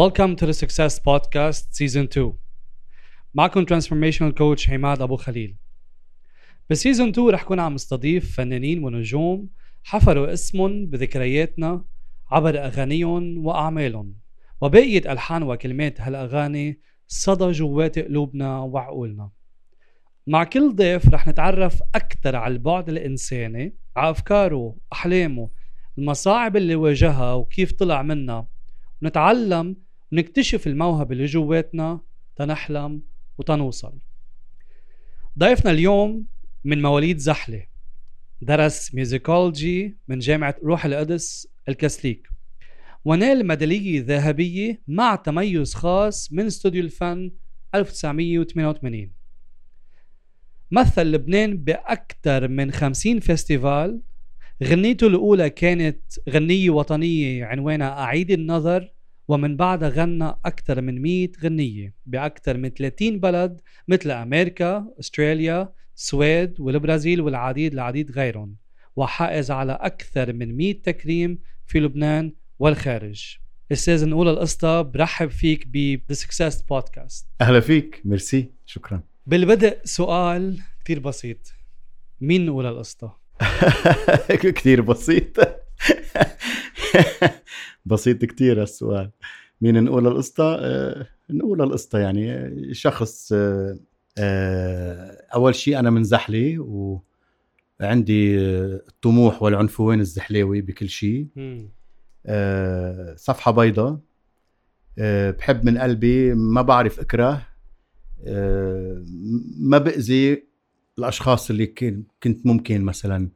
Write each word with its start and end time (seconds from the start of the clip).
Welcome 0.00 0.36
to 0.36 0.46
the 0.46 0.54
Success 0.54 0.98
Podcast 0.98 1.74
Season 1.74 2.08
2 2.08 2.32
معكم 3.34 3.64
Transformational 3.64 4.32
Coach 4.32 4.70
عماد 4.70 5.02
أبو 5.02 5.16
خليل. 5.16 5.56
بسيزون 6.70 7.08
2 7.08 7.30
رح 7.30 7.42
كون 7.42 7.60
عم 7.60 7.74
استضيف 7.74 8.36
فنانين 8.36 8.84
ونجوم 8.84 9.48
حفروا 9.84 10.32
اسمهم 10.32 10.86
بذكرياتنا 10.86 11.84
عبر 12.30 12.58
أغانيهم 12.58 13.46
وأعمالهم. 13.46 14.14
وبقية 14.60 15.12
ألحان 15.12 15.42
وكلمات 15.42 16.00
هالأغاني 16.00 16.80
صدى 17.06 17.50
جوات 17.50 17.98
قلوبنا 17.98 18.58
وعقولنا. 18.58 19.30
مع 20.26 20.44
كل 20.44 20.74
ضيف 20.74 21.08
رح 21.08 21.28
نتعرف 21.28 21.82
أكثر 21.94 22.36
على 22.36 22.54
البعد 22.54 22.88
الإنساني 22.88 23.76
على 23.96 24.10
أفكاره 24.10 24.76
أحلامه 24.92 25.50
المصاعب 25.98 26.56
اللي 26.56 26.74
واجهها 26.74 27.34
وكيف 27.34 27.72
طلع 27.72 28.02
منها 28.02 28.48
ونتعلم 29.02 29.81
ونكتشف 30.12 30.66
الموهبة 30.66 31.12
اللي 31.12 31.24
جواتنا 31.24 32.00
تنحلم 32.36 33.02
وتنوصل. 33.38 33.98
ضيفنا 35.38 35.70
اليوم 35.70 36.26
من 36.64 36.82
مواليد 36.82 37.18
زحلة 37.18 37.66
درس 38.40 38.94
musicology 38.94 39.96
من 40.08 40.18
جامعة 40.18 40.56
روح 40.64 40.84
القدس 40.84 41.48
الكاثوليك. 41.68 42.28
ونال 43.04 43.46
ميدالية 43.46 44.04
ذهبية 44.06 44.82
مع 44.88 45.14
تميز 45.14 45.74
خاص 45.74 46.32
من 46.32 46.46
استوديو 46.46 46.82
الفن 46.82 47.32
1988 47.74 49.12
مثل 50.70 51.02
لبنان 51.02 51.56
بأكثر 51.56 52.48
من 52.48 52.72
50 52.72 53.20
festival. 53.20 54.00
غنيته 54.64 55.06
الأولى 55.06 55.50
كانت 55.50 56.00
غنية 56.30 56.70
وطنية 56.70 57.44
عنوانها 57.44 57.88
أعيد 57.88 58.30
النظر. 58.30 58.92
ومن 59.32 59.56
بعدها 59.56 59.88
غنى 59.88 60.34
أكثر 60.44 60.80
من 60.80 61.02
100 61.02 61.28
غنية 61.42 61.94
بأكثر 62.06 62.56
من 62.56 62.68
30 62.68 63.20
بلد 63.20 63.60
مثل 63.88 64.10
أمريكا، 64.10 64.86
أستراليا، 65.00 65.72
السويد 65.96 66.60
والبرازيل 66.60 67.20
والعديد 67.20 67.72
العديد 67.72 68.10
غيرهم 68.10 68.56
وحائز 68.96 69.50
على 69.50 69.72
أكثر 69.72 70.32
من 70.32 70.56
100 70.56 70.82
تكريم 70.82 71.38
في 71.66 71.80
لبنان 71.80 72.32
والخارج. 72.58 73.36
أستاذ 73.72 74.08
نقول 74.08 74.28
القصة 74.28 74.82
برحب 74.82 75.30
فيك 75.30 75.66
ب 75.66 76.00
The 76.12 76.16
Success 76.16 76.54
Podcast. 76.54 77.24
أهلا 77.40 77.60
فيك 77.60 78.02
ميرسي 78.04 78.50
شكرا. 78.66 79.02
بالبدء 79.26 79.78
سؤال 79.84 80.58
كتير 80.84 80.98
بسيط. 80.98 81.52
مين 82.20 82.46
نقول 82.46 82.66
القصة؟ 82.66 83.16
كثير 84.56 84.80
بسيط. 84.80 85.36
بسيط 87.84 88.24
كثير 88.24 88.62
السؤال 88.62 89.10
مين 89.60 89.84
نقول 89.84 90.06
القصة؟ 90.06 90.56
آه، 90.60 91.06
نقول 91.30 91.62
القصة 91.62 91.98
يعني 91.98 92.50
شخص 92.74 93.32
آه، 93.32 93.78
آه، 94.18 95.26
أول 95.34 95.54
شيء 95.54 95.78
أنا 95.78 95.90
من 95.90 96.04
زحلة 96.04 96.58
وعندي 97.80 98.38
الطموح 98.38 99.42
والعنفوان 99.42 100.00
الزحلاوي 100.00 100.60
بكل 100.60 100.88
شيء 100.88 101.26
صفحة 103.16 103.50
بيضاء. 103.52 103.98
بحب 105.38 105.64
من 105.64 105.78
قلبي 105.78 106.34
ما 106.34 106.62
بعرف 106.62 107.00
أكره. 107.00 107.46
ما 109.58 109.78
بأذي 109.78 110.46
الأشخاص 110.98 111.50
اللي 111.50 111.66
كنت 112.22 112.46
ممكن 112.46 112.84
مثلا 112.84 113.28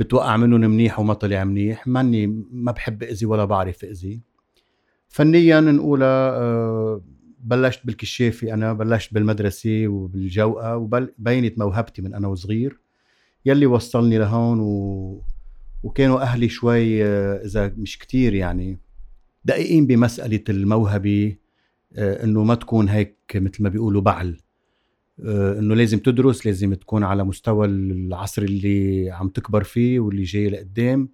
بتوقع 0.00 0.36
منهم 0.36 0.70
منيح 0.70 1.00
وما 1.00 1.14
طلع 1.14 1.44
منيح. 1.44 1.86
ماني 1.86 2.26
ما 2.52 2.72
بحب 2.72 3.02
اذي 3.02 3.26
ولا 3.26 3.44
بعرف 3.44 3.84
اذي 3.84 4.20
فنيا 5.08 5.60
نقولها 5.60 6.30
آه، 6.30 7.02
بلشت 7.40 7.86
بالكشافي 7.86 8.54
أنا 8.54 8.72
بلشت 8.72 9.14
بالمدرسة 9.14 9.88
وبالجوقة 9.88 10.76
وبينت 10.76 11.58
موهبتي 11.58 12.02
من 12.02 12.14
أنا 12.14 12.28
وصغير. 12.28 12.80
يلي 13.46 13.66
وصلني 13.66 14.18
لهون 14.18 14.60
و... 14.60 15.22
وكانوا 15.82 16.20
أهلي 16.22 16.48
شوي 16.48 17.04
آه، 17.04 17.44
إذا 17.44 17.72
مش 17.76 17.98
كتير 17.98 18.34
يعني 18.34 18.78
دقيقين 19.44 19.86
بمسألة 19.86 20.44
الموهبة 20.48 21.36
آه، 21.96 22.24
إنه 22.24 22.44
ما 22.44 22.54
تكون 22.54 22.88
هيك 22.88 23.16
مثل 23.34 23.62
ما 23.62 23.68
بيقولوا 23.68 24.02
بعل. 24.02 24.36
إنه 25.58 25.74
لازم 25.74 25.98
تدرس 25.98 26.46
لازم 26.46 26.74
تكون 26.74 27.04
على 27.04 27.24
مستوى 27.24 27.66
العصر 27.66 28.42
اللي 28.42 29.10
عم 29.10 29.28
تكبر 29.28 29.64
فيه 29.64 30.00
واللي 30.00 30.22
جاي 30.22 30.48
لقدام. 30.48 31.08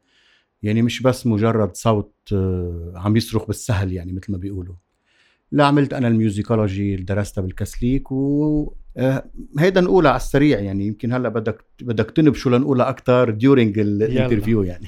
يعني 0.63 0.83
مش 0.83 1.03
بس 1.03 1.27
مجرد 1.27 1.77
صوت 1.77 2.15
آه، 2.33 2.93
عم 2.97 3.17
يصرخ 3.17 3.47
بالسهل 3.47 3.93
يعني 3.93 4.13
مثل 4.13 4.33
ما 4.33 4.39
بيقولوا. 4.39 4.75
لا 5.53 5.67
عملت 5.67 5.95
أنا 5.95 6.09
ال 6.09 6.17
musicology 6.17 6.95
اللي 6.95 7.05
درستها 7.05 7.43
بالكاثوليك 7.43 8.13
و 8.13 8.75
آه، 8.97 9.25
هيدا 9.59 9.81
نقولها 9.81 10.11
على 10.11 10.21
السريع 10.21 10.61
يعني. 10.61 10.87
يمكن 10.87 11.13
هلأ 11.13 11.29
بدك 11.29 11.65
بدك 11.83 12.11
تنبشوا 12.11 12.59
لنقولها 12.59 12.89
أكثر 12.89 13.31
during 13.31 13.79
ال 13.79 13.87
interview 13.87 14.63
يعني. 14.63 14.87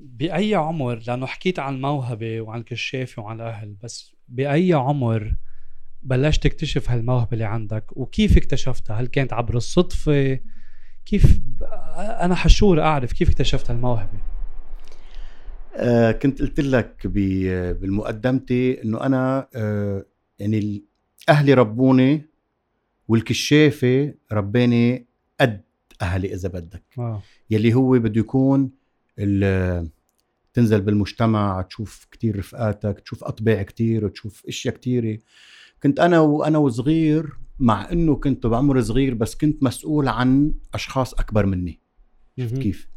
بأي 0.00 0.54
عمر 0.54 1.02
لأنه 1.06 1.26
حكيت 1.26 1.58
عن 1.58 1.74
الموهبة 1.74 2.40
وعن 2.40 2.60
الكشافه 2.60 3.22
وعن 3.22 3.36
الأهل 3.36 3.76
بس 3.82 4.14
بأي 4.28 4.72
عمر 4.72 5.34
بلشت 6.02 6.42
تكتشف 6.42 6.90
هالموهبة 6.90 7.28
اللي 7.32 7.44
عندك 7.44 7.96
وكيف 7.96 8.36
اكتشفتها؟ 8.36 8.96
هل 8.96 9.06
كانت 9.06 9.32
عبر 9.32 9.56
الصدفة؟ 9.56 10.38
كيف 11.04 11.40
أنا 11.96 12.34
حشور 12.34 12.82
أعرف 12.82 13.12
كيف 13.12 13.28
اكتشفت 13.28 13.70
هالموهبة؟ 13.70 14.18
آه 15.76 16.12
كنت 16.12 16.42
قلت 16.42 16.60
لك 16.60 17.06
بالمقدمتي 17.06 18.82
إنه 18.84 19.00
أنا 19.00 19.48
آه 19.54 20.04
يعني 20.38 20.82
أهلي 21.28 21.54
ربوني 21.54 22.22
والكشافة 23.08 24.14
رباني 24.32 25.06
قد 25.40 25.60
أهلي 26.02 26.34
إذا 26.34 26.48
بدك. 26.48 26.82
آه. 26.98 27.22
يلي 27.50 27.74
هو 27.74 27.90
بده 27.90 28.20
يكون 28.20 28.70
تنزل 30.54 30.80
بالمجتمع 30.80 31.62
تشوف 31.62 32.06
كتير 32.10 32.38
رفقاتك 32.38 33.00
تشوف 33.00 33.24
أطباع 33.24 33.62
كتير 33.62 34.04
وتشوف 34.04 34.42
إشياء 34.48 34.74
كتيرة. 34.74 35.18
كنت 35.82 36.00
أنا 36.00 36.20
وأنا 36.20 36.58
وصغير 36.58 37.32
مع 37.58 37.92
إنه 37.92 38.16
كنت 38.16 38.46
بعمر 38.46 38.80
صغير 38.80 39.14
بس 39.14 39.34
كنت 39.34 39.62
مسؤول 39.62 40.08
عن 40.08 40.54
أشخاص 40.74 41.14
أكبر 41.14 41.46
مني. 41.46 41.80
شفت 42.40 42.58
كيف؟ 42.58 42.88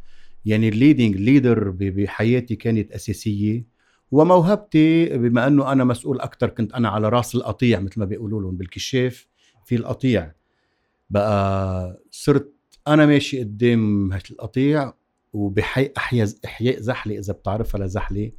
يعني 0.45 0.69
ال 0.69 0.75
leading 0.75 1.15
leader 1.15 1.69
بحياتي 1.69 2.55
كانت 2.55 2.91
أساسية 2.91 3.65
وموهبتي 4.11 5.17
بما 5.17 5.47
إنه 5.47 5.71
أنا 5.71 5.83
مسؤول 5.83 6.19
أكثر 6.19 6.49
كنت 6.49 6.73
أنا 6.73 6.89
على 6.89 7.09
راس 7.09 7.35
القطيع 7.35 7.79
مثل 7.79 7.99
ما 7.99 8.05
بيقولوا 8.05 8.41
لهم 8.41 8.57
بالكشاف 8.57 9.27
في 9.65 9.75
القطيع. 9.75 10.31
بقى 11.09 12.03
صرت 12.11 12.53
أنا 12.87 13.05
ماشي 13.05 13.39
قدام 13.39 14.13
القطيع 14.13 14.93
وبحي 15.33 15.91
احياء 15.97 16.29
أحياء 16.45 16.79
زحلة 16.79 17.19
إذا 17.19 17.33
بتعرفها 17.33 17.85
لزحلة. 17.85 18.31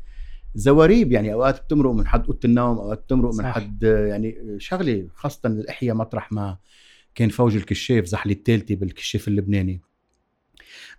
زواريب 0.56 1.12
يعني 1.12 1.32
أوقات 1.32 1.64
بتمرق 1.64 1.92
من 1.92 2.06
حد 2.06 2.24
أوضة 2.26 2.38
النوم 2.44 2.78
أوقات 2.78 2.98
بتمرق 2.98 3.34
من 3.34 3.46
حد 3.46 3.82
يعني 3.82 4.56
شغله 4.58 5.06
خاصة 5.14 5.40
الإحياء 5.46 5.94
مطرح 5.94 6.32
ما 6.32 6.56
كان 7.14 7.28
فوج 7.28 7.56
الكشاف 7.56 8.04
زحله 8.04 8.32
الثالثه 8.32 8.74
بالكشاف 8.74 9.28
اللبناني. 9.28 9.80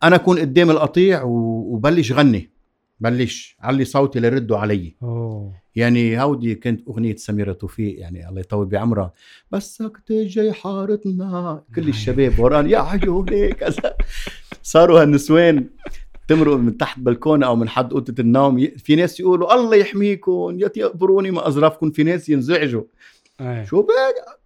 أنا 0.03 0.15
أكون 0.15 0.39
قدام 0.39 0.71
القطيع 0.71 1.23
وبلش 1.23 2.11
غني 2.11 2.49
بلش 2.99 3.57
علي 3.59 3.85
صوتي 3.85 4.19
ليردوا 4.19 4.57
علي. 4.57 4.95
أوه. 5.03 5.53
يعني 5.75 6.21
هودي 6.21 6.55
كانت 6.55 6.87
أغنية 6.87 7.15
سميرة 7.15 7.53
توفيق 7.53 7.99
يعني 7.99 8.29
الله 8.29 8.39
يطول 8.39 8.65
بعمرها. 8.65 9.13
بسك 9.51 9.97
تجي 10.05 10.53
حارتنا 10.53 11.63
كل 11.75 11.89
الشباب 11.89 12.39
وران 12.39 12.69
يا 12.69 12.79
عيوني 12.79 13.53
كذا. 13.53 13.97
صاروا 14.63 15.01
هالنسوان. 15.01 15.69
تمرق 16.27 16.55
من 16.55 16.77
تحت 16.77 16.99
بلكونه 16.99 17.45
أو 17.45 17.55
من 17.55 17.69
حد 17.69 17.93
أوضة 17.93 18.15
النوم. 18.19 18.67
في 18.77 18.95
ناس 18.95 19.19
يقولوا 19.19 19.53
الله 19.55 19.75
يحميكم 19.75 20.57
يا 20.59 20.67
تقبروني 20.67 21.31
ما 21.31 21.47
اظرفكم 21.47 21.91
في 21.91 22.03
ناس 22.03 22.29
ينزعجوا. 22.29 22.83
أي. 23.41 23.65
شو 23.65 23.81
بقى؟ 23.81 24.37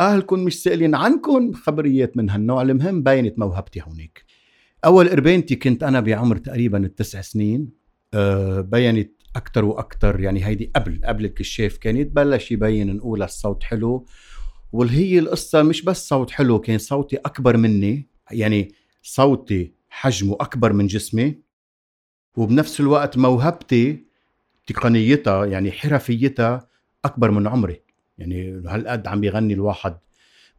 أهلكم 0.00 0.40
مش 0.40 0.62
سائلين 0.62 0.94
عنكم. 0.94 1.52
خبريات 1.52 2.16
من 2.16 2.30
هالنوع 2.30 2.62
المهم 2.62 3.02
بينت 3.02 3.38
موهبتي 3.38 3.82
هونيك. 3.82 4.24
أول 4.84 5.08
قربانتي 5.08 5.56
كنت 5.56 5.82
أنا 5.82 6.00
بعمر 6.00 6.36
تقريبا 6.36 6.78
التسع 6.78 7.20
سنين. 7.20 7.68
أه 8.14 8.60
بينت 8.60 9.12
أكثر 9.36 9.64
وأكثر 9.64 10.20
يعني 10.20 10.46
هيدي 10.46 10.70
قبل 10.76 11.00
قبل 11.04 11.24
الكشاف 11.24 11.76
كانت. 11.76 12.16
بلش 12.16 12.52
يبين 12.52 12.96
نقول 12.96 13.22
الصوت 13.22 13.62
حلو. 13.62 14.06
والهي 14.72 15.18
القصة 15.18 15.62
مش 15.62 15.82
بس 15.82 16.08
صوت 16.08 16.30
حلو 16.30 16.58
كان 16.58 16.78
صوتي 16.78 17.16
أكبر 17.16 17.56
مني. 17.56 18.08
يعني 18.30 18.72
صوتي 19.02 19.75
حجمه 19.96 20.36
أكبر 20.40 20.72
من 20.72 20.86
جسمي 20.86 21.38
وبنفس 22.36 22.80
الوقت 22.80 23.18
موهبتي 23.18 24.04
تقنيتها 24.66 25.44
يعني 25.46 25.72
حرفيتها 25.72 26.68
أكبر 27.04 27.30
من 27.30 27.46
عمري. 27.46 27.80
يعني 28.18 28.62
هالقد 28.66 29.06
عم 29.06 29.20
بيغني 29.20 29.54
الواحد. 29.54 29.98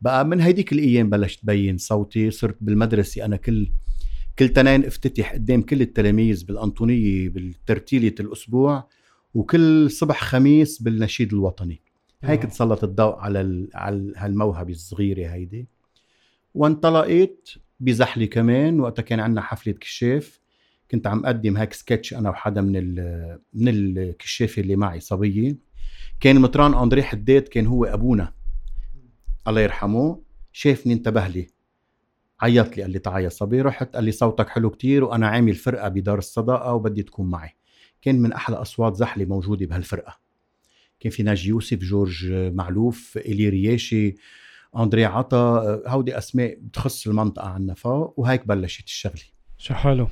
بقى 0.02 0.26
من 0.26 0.42
هيديك 0.42 0.74
الأيام 0.74 1.10
بلشت 1.10 1.46
بين 1.46 1.78
صوتي 1.78 2.32
صرت 2.32 2.58
بالمدرسة 2.62 3.26
أنا 3.26 3.36
كل 3.36 3.68
كل 4.40 4.50
تنين 4.50 4.86
افتتح 4.86 5.34
قدام 5.34 5.62
كل 5.62 5.82
التلاميذ 5.82 6.46
بالأنطونية 6.46 7.30
بالترتيلة 7.30 8.16
الأسبوع 8.20 8.88
وكل 9.34 9.92
صبح 9.92 10.24
خميس 10.24 10.82
بالنشيد 10.82 11.34
الوطني. 11.34 11.82
هيك 12.24 12.42
آه. 12.46 12.48
تسلط 12.48 12.84
الضوء 12.84 13.16
على 13.16 13.42
ال... 13.42 13.70
على 13.74 14.14
هالموهبة 14.18 14.72
الصغيرة 14.72 15.34
هيدي. 15.34 15.68
وانطلقت 16.54 17.58
بزحلي 17.80 18.28
كمان 18.28 18.80
وقتها 18.80 19.04
كان 19.04 19.20
عندنا 19.20 19.42
حفلة 19.42 19.74
كشاف. 19.74 20.40
كنت 20.92 21.08
عم 21.08 21.26
أقدم 21.26 21.58
هيك 21.58 21.74
سكتش 21.74 22.14
أنا 22.14 22.30
وحدا 22.30 22.62
من 22.62 22.76
ال... 22.76 23.40
من 23.54 23.68
الكشافه 23.68 24.62
اللي 24.62 24.76
معي 24.76 25.00
صبية. 25.00 25.58
كان 26.20 26.42
مطران 26.42 26.74
أندري 26.74 27.04
حداد 27.04 27.42
كان 27.42 27.66
هو 27.68 27.86
أبونا. 27.86 28.34
الله 29.48 29.62
يرحمه. 29.62 30.22
شافني 30.54 30.94
انتبه 30.94 31.28
لي. 31.28 31.48
عيط 32.42 32.78
لي 32.78 32.84
قال 32.84 32.92
لي 32.92 33.00
تعال 33.00 33.24
يا 33.24 33.30
صبي 33.30 33.62
رحت. 33.62 33.96
قال 33.96 34.04
لي 34.04 34.12
صوتك 34.12 34.50
حلو 34.50 34.70
كتير 34.70 35.04
وأنا 35.04 35.28
عامل 35.28 35.56
فرقة 35.56 35.88
بدار 35.88 36.18
الصداقة 36.18 36.74
وبدي 36.74 37.04
تكون 37.04 37.30
معي. 37.30 37.56
كان 38.02 38.20
من 38.20 38.34
أحلى 38.34 38.56
أصوات 38.56 38.96
زحلي 38.96 39.26
موجودة 39.26 39.66
بهالفرقة. 39.66 40.20
كان 41.00 41.12
في 41.12 41.24
ناجي 41.24 41.50
يوسف 41.50 41.78
جورج 41.78 42.32
معلوف 42.32 43.18
إلي 43.18 43.50
رياشي 43.50 44.16
أندري 44.78 45.06
عطا 45.06 45.82
هودي 45.88 46.18
أسماء 46.18 46.58
بتخص 46.62 47.08
المنطقة 47.08 47.48
عنا 47.48 47.74
فوق 47.74 48.14
وهيك 48.18 48.48
بلشت 48.48 48.86
الشغلة. 48.86 49.22
شو 49.58 49.74
حلو. 49.74 50.08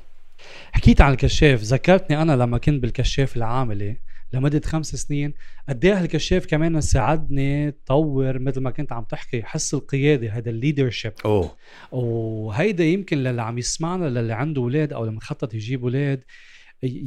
حكيت 0.71 1.01
عن 1.01 1.11
الكشاف 1.11 1.61
ذكرتني 1.61 2.21
أنا 2.21 2.31
لما 2.31 2.57
كنت 2.57 2.81
بالكشاف 2.81 3.37
العاملي 3.37 3.97
لمدة 4.33 4.61
خمس 4.65 4.95
سنين 4.95 5.33
قد 5.69 5.85
إيه 5.85 5.99
هالكشاف 6.01 6.45
كمان 6.45 6.81
ساعدني 6.81 7.71
طور 7.85 8.39
مثل 8.39 8.61
ما 8.61 8.71
كنت 8.71 8.91
عم 8.91 9.03
تحكي 9.03 9.43
حس 9.43 9.73
القيادة 9.73 10.31
هذا 10.31 10.49
ال 10.49 10.55
leadership 10.55 11.13
أوه. 11.25 11.55
وهيدا 11.91 12.83
يمكن 12.83 13.17
للي 13.17 13.41
عم 13.41 13.57
يسمعنا 13.57 14.05
للي 14.05 14.33
عنده 14.33 14.61
أولاد 14.61 14.93
أو 14.93 15.03
اللي 15.03 15.15
مخطط 15.15 15.53
يجيب 15.53 15.83
أولاد 15.83 16.23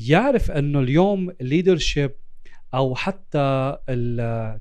يعرف 0.09 0.51
إنه 0.51 0.81
اليوم 0.81 1.31
ال 1.41 1.47
leadership 1.47 2.11
أو 2.75 2.95
حتى 2.95 3.77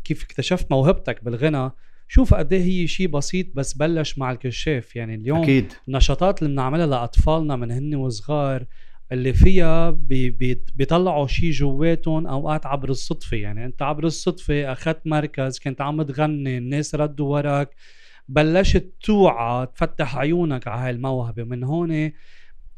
كيف 0.03 0.23
اكتشفت 0.23 0.71
موهبتك 0.71 1.23
بالغنى 1.23 1.71
شوف 2.07 2.33
قد 2.33 2.53
إيه 2.53 2.63
هي 2.63 2.87
شيء 2.87 3.07
بسيط 3.07 3.47
بس 3.55 3.73
بلش 3.73 4.17
مع 4.17 4.31
الكشاف. 4.31 4.95
يعني 4.95 5.15
اليوم 5.15 5.41
أكيد. 5.43 5.73
النشاطات 5.87 6.41
اللي 6.41 6.53
بنعملها 6.53 6.85
لأطفالنا 6.85 7.55
من 7.55 7.71
هن 7.71 7.95
وصغار 7.95 8.65
اللي 9.11 9.33
فيها 9.33 9.89
بي 9.89 10.29
بي 10.29 10.63
بيطلعوا 10.75 11.27
شيء 11.27 11.51
جواتهم 11.51 12.27
أوقات 12.27 12.65
عبر 12.65 12.89
الصدفة. 12.89 13.37
يعني 13.37 13.65
أنت 13.65 13.81
عبر 13.81 14.03
الصدفة 14.03 14.71
أخذت 14.71 15.01
مركز 15.07 15.59
كنت 15.59 15.81
عم 15.81 16.01
تغني 16.01 16.57
الناس 16.57 16.95
ردوا 16.95 17.33
وراك 17.37 17.75
بلشت 18.29 18.93
توعى 19.03 19.65
تفتح 19.65 20.17
عيونك 20.17 20.67
على 20.67 20.81
هاي 20.81 20.89
الموهبة. 20.89 21.43
من 21.43 21.63
هون 21.63 22.11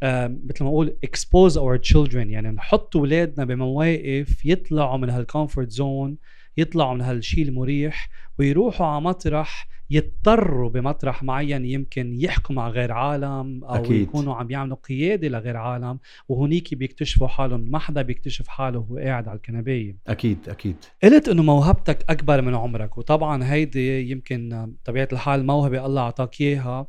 آه، 0.03 0.27
مثل 0.27 0.63
ما 0.63 0.69
أقول 0.69 0.97
expose 1.05 1.53
our 1.53 1.91
children. 1.91 2.15
يعني 2.15 2.49
نحط 2.51 2.95
اولادنا 2.95 3.45
بمواقف 3.45 4.45
يطلعوا 4.45 4.97
من 4.97 5.09
هالكومفورت 5.09 5.69
زون 5.69 6.17
يطلعوا 6.57 6.93
من 6.93 7.01
هالشيء 7.01 7.47
المريح 7.47 8.09
ويروحوا 8.39 8.87
على 8.87 9.01
مطرح 9.01 9.67
يضطروا 9.89 10.69
بمطرح 10.69 11.23
معين 11.23 11.65
يمكن 11.65 12.19
يحكوا 12.19 12.55
مع 12.55 12.69
غير 12.69 12.91
عالم 12.91 13.63
أو 13.63 13.75
أكيد. 13.75 14.01
يكونوا 14.01 14.35
عم 14.35 14.51
يعملوا 14.51 14.77
قيادة 14.77 15.27
لغير 15.27 15.57
عالم 15.57 15.99
وهنيك 16.27 16.73
بيكتشفوا 16.73 17.27
حالهم. 17.27 17.71
ما 17.71 17.79
حدا 17.79 18.01
بيكتشف 18.01 18.47
حاله 18.47 18.79
وهو 18.79 18.97
قاعد 18.97 19.27
على 19.27 19.37
الكنباية. 19.37 19.97
أكيد 20.07 20.49
أكيد. 20.49 20.75
قلت 21.03 21.27
إنه 21.27 21.43
موهبتك 21.43 22.05
أكبر 22.09 22.41
من 22.41 22.55
عمرك 22.55 22.97
وطبعا 22.97 23.51
هيدي 23.51 24.11
يمكن 24.11 24.73
طبيعة 24.85 25.07
الحال 25.13 25.45
موهبة 25.45 25.85
الله 25.85 26.01
أعطاك 26.01 26.41
إياها. 26.41 26.87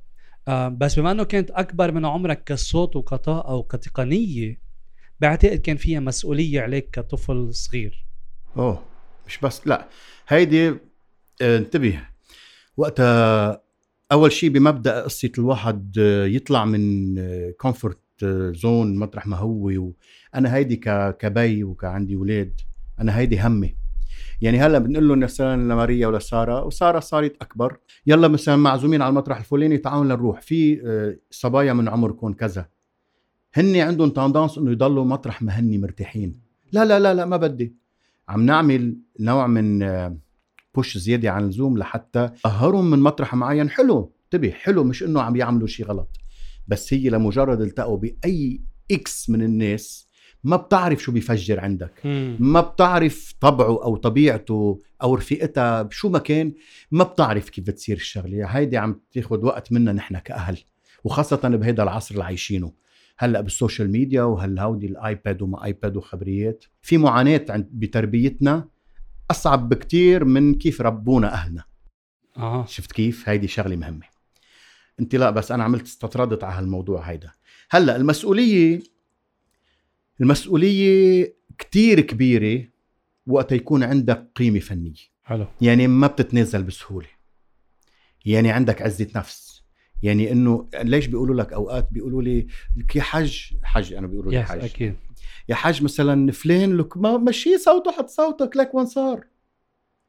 آه، 0.49 0.69
بس 0.69 0.99
بما 0.99 1.11
إنه 1.11 1.25
كانت 1.25 1.51
أكبر 1.51 1.93
من 1.93 2.07
عمرك 2.07 2.45
كصوت 2.45 2.97
وكطاقة 2.97 3.55
وكتقنيه 3.55 4.61
بعتقد 5.21 5.59
كان 5.59 5.77
فيها 5.77 6.01
مسؤولية 6.01 6.61
عليك 6.61 6.91
كطفل 6.91 7.55
صغير. 7.55 8.07
أوه. 8.57 8.90
مش 9.31 9.39
بس 9.39 9.67
لا 9.67 9.89
هيدي 10.29 10.69
آه، 11.43 11.59
انتبه. 11.59 12.01
وقتها 12.77 13.63
أول 14.13 14.33
شيء 14.33 14.51
بمبدأ 14.51 15.01
قصة 15.03 15.33
الواحد 15.39 15.97
آه، 15.99 16.27
يطلع 16.27 16.65
من 16.65 17.15
comfort 17.53 17.99
zone 18.55 18.97
مطرح 18.97 19.27
ما 19.27 19.37
هو 19.37 19.93
أنا 20.35 20.55
هيدي 20.55 20.77
كبي 21.19 21.65
وكعندي 21.65 22.15
أولاد 22.15 22.61
أنا 23.01 23.19
هيدي 23.19 23.41
همي. 23.41 23.77
يعني 24.41 24.59
هلأ 24.59 24.79
بنقول 24.79 25.09
لهم 25.09 25.21
مثلا 25.21 25.63
لماريا 25.63 26.07
ولا 26.07 26.19
سارة 26.19 26.65
وسارة 26.65 27.01
صارت 27.01 27.37
أكبر 27.43 27.77
يلا 28.07 28.29
مثلا 28.29 28.57
معزومين 28.57 29.03
على 29.03 29.11
المطرح 29.11 29.39
الفلاني 29.39 29.79
تعالوا 29.79 30.05
نروح 30.05 30.41
في 30.41 30.83
آه، 30.87 31.17
صبايا 31.31 31.73
من 31.73 31.89
عمركم 31.89 32.33
كذا. 32.33 32.69
هن 33.55 33.77
عندهم 33.77 34.11
tendance 34.11 34.59
إنه 34.59 34.71
يضلوا 34.71 35.05
مطرح 35.05 35.43
ما 35.43 35.53
هن 35.53 35.81
مرتاحين. 35.81 36.41
لا 36.73 36.85
لا 36.85 37.01
لا 37.01 37.15
لا 37.15 37.25
ما 37.25 37.37
بدي. 37.37 37.81
عم 38.31 38.47
نعمل 38.47 38.97
نوع 39.21 39.47
من 39.47 39.83
آه، 39.83 40.17
push 40.75 40.99
زيادة 40.99 41.31
عن 41.31 41.43
اللزوم 41.45 41.79
لحتى 41.79 42.31
ضهرهم 42.45 42.91
من 42.91 42.99
مطرح 42.99 43.35
معين. 43.35 43.71
حلو 43.71 44.13
انتبه 44.25 44.51
حلو 44.51 44.85
مش 44.85 45.03
إنه 45.03 45.23
عم 45.23 45.37
يعملوا 45.37 45.67
شيء 45.67 45.87
غلط. 45.87 46.17
بس 46.69 46.95
هي 46.95 47.09
لمجرد 47.09 47.61
التقوا 47.61 47.97
بأي 47.97 48.61
X 48.91 49.31
من 49.31 49.43
الناس 49.43 50.07
ما 50.45 50.57
بتعرف 50.57 51.03
شو 51.03 51.13
بيفجر 51.13 51.61
عندك. 51.61 51.93
ما 52.41 52.61
بتعرف 52.61 53.35
طبعه 53.41 53.85
أو 53.85 53.97
طبيعته 53.97 54.79
أو 55.03 55.15
رفيقتها 55.15 55.89
شو 55.91 56.09
ما 56.09 56.19
كان. 56.19 56.53
ما 56.91 57.05
بتعرف 57.05 57.49
كيف 57.49 57.65
بتصير 57.65 57.97
الشغلة. 57.97 58.47
هيدي 58.47 58.77
عم 58.77 59.01
تاخذ 59.13 59.45
وقت 59.45 59.73
منا 59.73 59.93
نحن 59.93 60.19
كأهل 60.19 60.59
وخاصة 61.05 61.49
بهذا 61.49 61.83
العصر 61.83 62.15
اللي 62.15 62.25
عايشينه. 62.25 62.73
هلأ 63.23 63.41
بال 63.41 63.53
social 63.53 63.91
media 63.91 64.23
وهالهودي 64.23 64.87
ال 64.87 64.98
iPad 64.98 65.43
وما 65.43 65.65
iPad 65.65 65.97
وخبريات. 65.97 66.65
في 66.83 66.99
معاناة 66.99 67.47
عند 67.49 67.69
بتربيتنا 67.73 68.69
أصعب 69.31 69.69
بكتير 69.69 70.25
من 70.25 70.55
كيف 70.55 70.81
ربونا 70.81 71.33
أهلنا. 71.33 71.65
آه. 72.37 72.67
شفت 72.67 72.93
كيف؟ 72.93 73.29
هيدي 73.29 73.49
شغلة 73.49 73.77
مهمة. 73.77 74.07
أنت 75.01 75.15
لا 75.15 75.31
بس 75.31 75.53
أنا 75.53 75.65
عملت 75.65 75.83
استطردت 75.83 76.45
على 76.45 76.55
هالموضوع 76.55 77.01
هيدا. 77.01 77.31
هلأ 77.71 77.97
المسؤوليه 77.97 78.81
المسؤولية 80.21 81.35
كتير 81.59 82.01
كبيرة 82.01 82.69
وقت 83.27 83.53
يكون 83.53 83.83
عندك 83.83 84.31
قيمة 84.35 84.59
فنية. 84.59 84.95
حلو. 85.25 85.47
يعني 85.61 85.87
ما 85.87 86.07
بتتنازل 86.07 86.63
بسهولة. 86.63 87.09
يعني 88.25 88.51
عندك 88.51 88.83
عزة 88.83 89.09
نفس. 89.17 89.50
يعني 90.03 90.33
إنه 90.33 90.69
ليش 90.83 91.07
بيقولوا 91.07 91.37
لك 91.37 91.53
أوقات 91.53 91.89
بيقولوا 91.93 92.23
لي 92.23 92.47
لك 92.77 92.97
يا 92.97 93.03
حج 93.03 93.41
حج 93.63 93.93
أنا 93.93 94.07
بيقولوا 94.07 94.33
لي 94.33 94.43
حج 94.43 94.65
أكيد. 94.65 94.95
يا 95.49 95.55
حاج 95.55 95.83
مثلا 95.83 96.33
فلان 96.33 96.77
لك 96.77 96.97
ما 96.97 97.19
مشي 97.19 97.59
صوته 97.59 97.93
حط 97.93 98.09
صوتك 98.09 98.57
لك 98.57 98.75
وين 98.75 98.87
صار. 98.87 99.25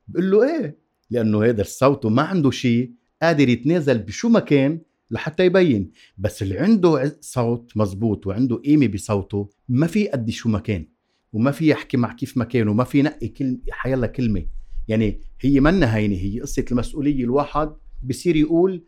بقول 0.08 0.32
له 0.32 0.44
إيه؟ 0.44 0.78
لأنه 1.10 1.44
هذا 1.44 1.62
الصوت 1.62 2.06
ما 2.06 2.22
عنده 2.22 2.52
شيء 2.52 2.92
قادر 3.22 3.50
يتنازل 3.50 4.00
بشو 4.00 4.30
ما 4.30 4.40
كان 4.40 4.80
لحتى 5.12 5.46
يبين. 5.46 5.92
بس 6.18 6.42
اللي 6.42 6.60
عنده 6.60 7.18
صوت 7.22 7.72
مزبوط 7.76 8.28
وعنده 8.28 8.56
قيمة 8.56 8.88
بصوته 8.88 9.50
ما 9.70 9.88
في 9.88 10.08
قد 10.08 10.30
شو 10.30 10.50
ما 10.50 10.60
كان. 10.60 10.86
وما 11.34 11.52
في 11.52 11.68
يحكي 11.68 11.98
مع 11.98 12.14
كيف 12.14 12.38
ما 12.38 12.46
كان 12.46 12.68
وما 12.68 12.84
في 12.84 13.00
ينقي 13.00 13.28
كلمه 13.28 13.60
حيلا 13.72 14.08
كلمة. 14.08 14.46
يعني 14.88 15.22
هي 15.42 15.60
منا 15.60 15.96
هينه 15.96 16.16
هي 16.16 16.40
قصة 16.40 16.66
المسؤولية. 16.72 17.24
الواحد 17.24 17.72
بصير 18.04 18.36
يقول 18.36 18.84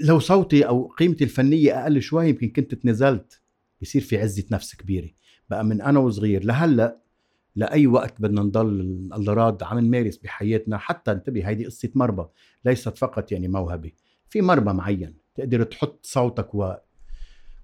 لو 0.00 0.18
صوتي 0.18 0.66
أو 0.66 0.86
قيمتي 0.98 1.24
الفنية 1.24 1.82
أقل 1.82 2.02
شوي 2.02 2.28
يمكن 2.28 2.48
كنت 2.48 2.74
تنازلت 2.74 3.40
بصير 3.82 4.02
في 4.02 4.18
عزة 4.18 4.44
نفس 4.50 4.76
كبيرة. 4.76 5.10
بقى 5.50 5.64
من 5.64 5.80
أنا 5.82 5.98
وصغير 5.98 6.44
لهلأ 6.44 7.00
لأي 7.56 7.86
وقت 7.86 8.20
بدنا 8.22 8.42
نضل 8.42 8.68
الله 9.14 9.32
راد 9.32 9.62
عم 9.62 9.78
نمارس 9.78 10.16
بحياتنا. 10.16 10.78
حتى 10.78 11.12
انتبه 11.12 11.48
هيدي 11.48 11.66
قصة 11.66 11.90
مربى. 11.94 12.24
ليست 12.64 12.98
فقط 12.98 13.32
يعني 13.32 13.48
موهبة. 13.48 13.92
في 14.28 14.42
مربى 14.42 14.72
معين. 14.72 15.16
تقدر 15.34 15.62
تحط 15.62 16.06
صوتك 16.06 16.54
و 16.54 16.74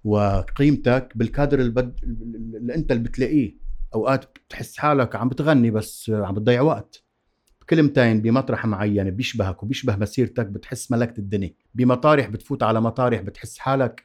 وقيمتك 0.05 1.13
بالكادر 1.15 1.61
اللي, 1.61 1.71
بد... 1.71 2.01
اللي 2.57 2.75
أنت 2.75 2.93
اللي 2.93 3.03
بتلاقيه. 3.03 3.57
أوقات 3.95 4.25
بتحس 4.25 4.77
حالك 4.77 5.17
عم 5.17 5.29
بتغني 5.29 5.71
بس 5.71 6.11
عم 6.11 6.35
بتضيع 6.35 6.61
وقت. 6.61 7.06
كلمتين 7.71 8.23
بمطرح 8.23 8.67
معين 8.67 9.11
بيشبهك 9.11 9.63
وبيشبه 9.63 9.97
مسيرتك 9.97 10.47
بتحس 10.47 10.91
ملكت 10.93 11.19
الدنيا. 11.19 11.55
بمطارح 11.75 12.29
بتفوت 12.29 12.63
على 12.63 12.81
مطارح 12.81 13.21
بتحس 13.21 13.59
حالك 13.59 14.05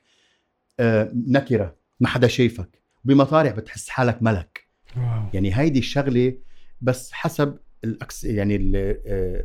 آه، 0.79 1.11
نكرة 1.27 1.75
ما 1.99 2.07
حدا 2.07 2.27
شايفك. 2.27 2.81
بمطارح 3.05 3.51
بتحس 3.51 3.89
حالك 3.89 4.23
ملك. 4.23 4.67
wow. 4.97 5.23
يعني 5.33 5.57
هيدي 5.57 5.79
الشغلة 5.79 6.37
بس 6.81 7.11
حسب 7.11 7.57
الأكس 7.83 8.23
يعني 8.23 8.71
آه، 8.75 9.43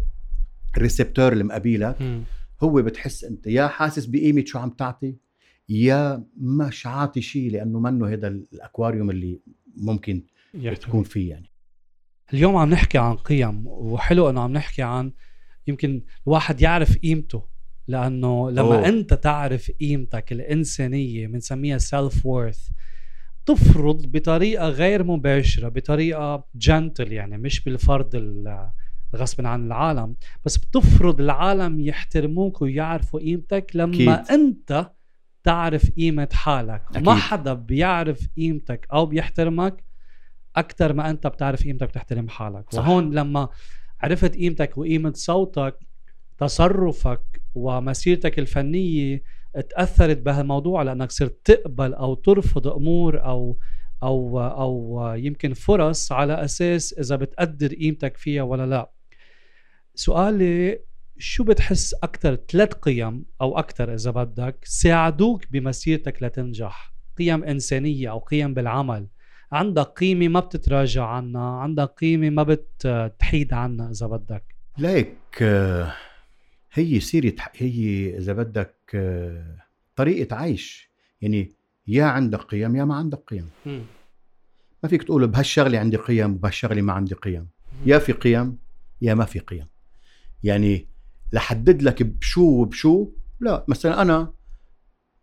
ال 0.77 0.82
récepteur 0.82 1.33
اللي 1.33 1.45
مقابلك. 1.45 1.97
هو 2.63 2.83
بتحس 2.83 3.25
أنت 3.25 3.47
يا 3.47 3.67
حاسس 3.67 4.07
بقيمة 4.07 4.45
شو 4.47 4.59
عم 4.59 4.71
تعطي 4.71 5.15
يا 5.69 6.25
مش 6.41 6.87
عاطي 6.87 7.23
شيء 7.23 7.51
لأنه 7.51 7.81
منه 7.81 8.13
هذا 8.13 8.29
الأكواريوم 8.29 9.11
اللي 9.11 9.41
ممكن 9.77 10.23
يحتوي. 10.55 10.87
تكون 10.87 11.03
فيه 11.03 11.31
يعني. 11.31 11.51
اليوم 12.35 12.57
عم 12.57 12.71
نحكي 12.71 12.99
عن 12.99 13.15
قيم 13.17 13.67
وحلو 13.67 14.31
إنه 14.31 14.41
عم 14.41 14.53
نحكي 14.53 14.83
عن 14.83 15.13
يمكن 15.67 16.03
الواحد 16.27 16.61
يعرف 16.61 16.97
قيمته 16.99 17.43
لأنه 17.89 18.51
لما 18.51 18.61
أوه. 18.61 18.89
أنت 18.89 19.15
تعرف 19.15 19.71
قيمتك 19.71 20.33
الإنسانية 20.33 21.27
بنسميها 21.27 21.79
سيلف 21.79 22.27
وورث 22.27 22.69
بتفرض 23.45 24.07
بطريقة 24.07 24.69
غير 24.69 25.05
مباشرة 25.05 25.69
بطريقة 25.69 26.45
جنتل 26.55 27.13
يعني 27.13 27.39
مش 27.39 27.65
بالفرض 27.65 28.15
ال- 28.15 28.71
غصبا 29.17 29.49
عن 29.49 29.67
العالم 29.67 30.17
بس 30.45 30.57
بتفرض 30.57 31.21
العالم 31.21 31.81
يحترموك 31.81 32.63
ويعرفوا 32.63 33.21
قيمتك 33.21 33.71
لما 33.75 33.95
أكيد. 33.95 34.31
أنت 34.31 34.91
تعرف 35.45 35.91
قيمة 35.91 36.29
حالك 36.33 36.83
أكيد. 36.91 37.03
ما 37.07 37.15
حدا 37.15 37.53
بيعرف 37.53 38.29
قيمتك 38.37 38.87
أو 38.93 39.07
بيحترمك 39.07 39.85
أكثر 40.57 40.93
ما 40.93 41.11
أنت 41.11 41.27
بتعرف 41.27 41.63
قيمتك 41.65 41.89
بتحترم 41.89 42.29
حالك. 42.29 42.65
صح. 42.73 42.79
وهون 42.79 43.15
لما 43.15 43.49
عرفت 44.01 44.35
قيمتك 44.37 44.79
وقيمة 44.79 45.13
صوتك 45.15 45.79
تصرفك 46.39 47.43
ومسيرتك 47.55 48.39
الفنية 48.39 49.23
تأثرت 49.71 50.19
بهالموضوع 50.19 50.83
لأنك 50.83 51.11
صرت 51.11 51.41
تقبل 51.45 51.95
أو 51.95 52.15
ترفض 52.15 52.67
أمور 52.67 53.25
أو 53.25 53.59
أو 54.03 54.41
أو 54.41 55.15
يمكن 55.15 55.53
فرص 55.55 56.13
على 56.13 56.45
أساس 56.45 56.93
إذا 56.93 57.17
بتقدر 57.17 57.75
قيمتك 57.75 58.17
فيها 58.17 58.43
ولا 58.43 58.67
لا. 58.67 58.91
سؤالي 59.95 60.81
شو 61.19 61.45
بتحس 61.45 61.95
أكثر 61.95 62.37
ثلاث 62.37 62.73
قيم 62.73 63.25
أو 63.41 63.59
أكثر 63.59 63.95
إذا 63.95 64.11
بدك 64.11 64.57
ساعدوك 64.65 65.53
بمسيرتك 65.53 66.23
لتنجح؟ 66.23 66.95
قيم 67.19 67.45
إنسانية 67.45 68.11
أو 68.11 68.19
قيم 68.19 68.55
بالعمل. 68.55 69.07
عندك 69.53 69.87
قيمة 69.87 70.29
ما 70.29 70.41
بتتراجع 70.41 71.05
عنها 71.07 71.51
عندك 71.51 71.89
قيمة 72.01 72.31
ما 72.31 72.43
بتحيد 72.43 73.53
عنها 73.53 73.91
إذا 73.91 74.07
بدك. 74.07 74.45
ليك 74.79 75.43
هي 76.73 77.01
سيرة 77.01 77.35
هي 77.57 78.17
إذا 78.19 78.33
بدك 78.33 78.77
طريقة 79.97 80.37
عيش. 80.37 80.91
يعني 81.21 81.53
يا 81.87 82.05
عندك 82.05 82.39
قيم 82.41 82.77
يا 82.77 82.85
ما 82.85 82.95
عندك 82.95 83.19
قيم. 83.19 83.49
ما 84.83 84.89
فيك 84.89 85.03
تقول 85.03 85.27
بهالشغلة 85.27 85.79
عندي 85.79 85.97
قيم 85.97 86.35
وبهالشغلة 86.35 86.83
ما 86.83 86.93
عندي 86.93 87.15
قيم. 87.15 87.49
يا 87.87 87.99
في 87.99 88.13
قيم 88.13 88.59
يا 89.03 89.15
ما 89.15 89.25
في 89.25 89.39
قيم. 89.39 89.67
يعني 90.43 90.87
لحدد 91.33 91.83
لك 91.83 92.03
بشو 92.03 92.43
وبشو. 92.43 93.09
لا 93.41 93.65
مثلا 93.69 94.03
أنا 94.03 94.33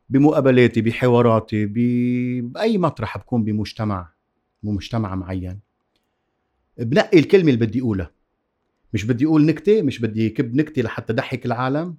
بمقابلاتي 0.09 0.81
بحواراتي 0.81 1.65
ب- 1.65 2.53
بأي 2.53 2.77
مطرح 2.77 3.17
بكون 3.17 3.43
بمجتمع. 3.43 4.12
بمجتمع 4.63 5.15
معين. 5.15 5.59
بنقي 6.77 7.19
الكلمة 7.19 7.49
اللي 7.49 7.65
بدي 7.65 7.81
أقولها. 7.81 8.11
مش 8.93 9.05
بدي 9.05 9.25
أقول 9.25 9.45
نكتة 9.45 9.81
مش 9.81 9.99
بدي 9.99 10.29
كب 10.29 10.55
نكتة 10.55 10.81
لحتى 10.81 11.13
ضحك 11.13 11.45
العالم. 11.45 11.97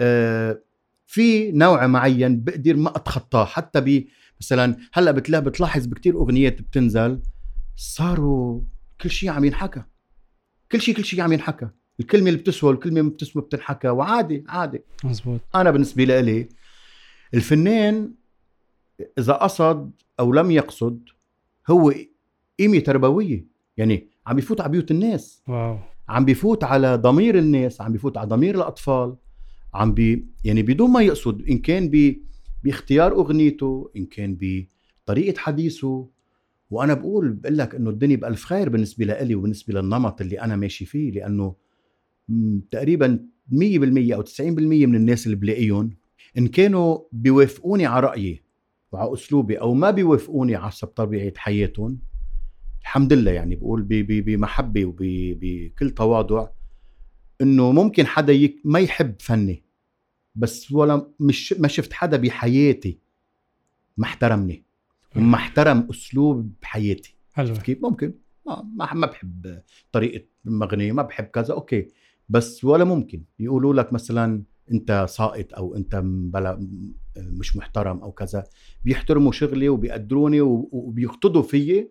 آه 0.00 0.62
في 1.06 1.52
نوع 1.52 1.86
معين 1.86 2.44
بقدر 2.44 2.76
ما 2.76 2.96
أتخطاه 2.96 3.44
حتى 3.44 3.80
ب 3.80 4.04
مثلا 4.40 4.76
هلأ 4.92 5.10
بتلاقي 5.10 5.44
بتلاحظ 5.44 5.86
بكتير 5.86 6.14
أغنيات 6.14 6.62
بتنزل 6.62 7.20
صاروا 7.76 8.60
كل 9.00 9.10
شيء 9.10 9.30
عم 9.30 9.44
ينحكى. 9.44 9.82
كل 10.72 10.80
شيء 10.80 10.94
كل 10.94 11.04
شيء 11.04 11.20
عم 11.20 11.32
ينحكى. 11.32 11.68
الكلمة 12.00 12.28
اللي 12.28 12.40
بتسوى 12.40 12.70
والكلمة 12.70 13.00
اللي 13.00 13.10
بتسوى 13.10 13.42
بتنحكى 13.42 13.88
وعادي 13.88 14.44
عادي. 14.48 14.82
مزبوط. 15.04 15.40
أنا 15.54 15.70
بالنسبة 15.70 16.04
لي 16.04 16.48
الفنان 17.34 18.12
إذا 19.18 19.32
قصد 19.32 19.90
أو 20.20 20.32
لم 20.32 20.50
يقصد 20.50 21.00
هو 21.68 21.94
قيمة 22.58 22.78
تربوية. 22.78 23.46
يعني 23.76 24.08
عم 24.26 24.36
بيفوت 24.36 24.60
على 24.60 24.70
بيوت 24.70 24.90
الناس. 24.90 25.42
wow. 25.48 25.78
عم 26.08 26.24
بيفوت 26.24 26.64
على 26.64 26.96
ضمير 26.96 27.38
الناس 27.38 27.80
عم 27.80 27.92
بيفوت 27.92 28.16
على 28.16 28.28
ضمير 28.28 28.54
الأطفال. 28.54 29.16
عم 29.74 29.94
بي 29.94 30.26
يعني 30.44 30.62
بدون 30.62 30.90
ما 30.90 31.02
يقصد 31.02 31.42
إن 31.42 31.58
كان 31.58 31.88
ب 31.88 32.16
باختيار 32.64 33.12
أغنيته 33.12 33.90
إن 33.96 34.06
كان 34.06 34.38
بطريقه 34.40 35.38
حديثه. 35.38 36.08
وأنا 36.70 36.94
بقول 36.94 37.32
بقول 37.32 37.58
لك 37.58 37.74
إنه 37.74 37.90
الدنيا 37.90 38.16
بألف 38.16 38.44
خير 38.44 38.68
بالنسبة 38.68 39.04
لإلي 39.04 39.34
وبالنسبة 39.34 39.80
للنمط 39.80 40.20
اللي 40.20 40.40
أنا 40.40 40.56
ماشي 40.56 40.84
فيه 40.84 41.10
لأنه 41.10 41.54
تقريبا 42.70 43.26
100% 43.52 44.14
أو 44.14 44.22
90% 44.22 44.40
من 44.40 44.94
الناس 44.94 45.26
اللي 45.26 45.36
بلاقيهم 45.36 45.90
إن 46.38 46.46
كانوا 46.46 46.98
بيوافقوني 47.12 47.86
على 47.86 48.06
رأيي. 48.06 48.42
وعلى 48.96 49.12
أسلوبي 49.12 49.60
أو 49.60 49.74
ما 49.74 49.90
بيوافقوني 49.90 50.58
حسب 50.58 50.88
طبيعه 50.88 51.32
حياتهم 51.36 51.98
الحمد 52.82 53.12
لله 53.12 53.30
يعني 53.30 53.56
بقول 53.56 53.82
بمحبة 54.00 54.84
وبكل 54.84 55.90
تواضع 55.90 56.48
إنه 57.40 57.72
ممكن 57.72 58.06
حدا 58.06 58.32
يك 58.32 58.60
ما 58.64 58.78
يحب 58.78 59.14
فني 59.20 59.62
بس 60.34 60.72
ولا 60.72 61.06
مش 61.20 61.52
ما 61.52 61.68
شفت 61.68 61.92
حدا 61.92 62.16
بحياتي 62.16 62.98
ما 63.96 64.04
احترمني 64.04 64.64
وما 65.16 65.34
احترم 65.36 65.88
أسلوب 65.90 66.52
بحياتي. 66.62 67.16
حلو. 67.32 67.54
كيف؟ 67.54 67.78
ممكن. 67.82 68.14
ما 68.46 68.62
ما 68.76 68.94
ما 68.94 69.06
بحب 69.06 69.62
طريقة 69.92 70.24
المغنيه 70.46 70.92
ما 70.92 71.02
بحب 71.02 71.24
كذا 71.24 71.54
okay. 71.54 71.88
بس 72.28 72.64
ولا 72.64 72.84
ممكن. 72.84 73.22
يقولوا 73.38 73.74
لك 73.74 73.92
مثلا 73.92 74.42
انت 74.72 75.06
ساقط 75.08 75.54
أو 75.54 75.76
انت 75.76 76.02
بلا 76.04 76.66
مش 77.16 77.56
محترم 77.56 77.98
أو 77.98 78.12
كذا 78.12 78.44
بيحترموا 78.84 79.32
شغلي 79.32 79.68
وبيقدروني 79.68 80.40
وبيقتدوا 80.40 81.42
فيي 81.42 81.90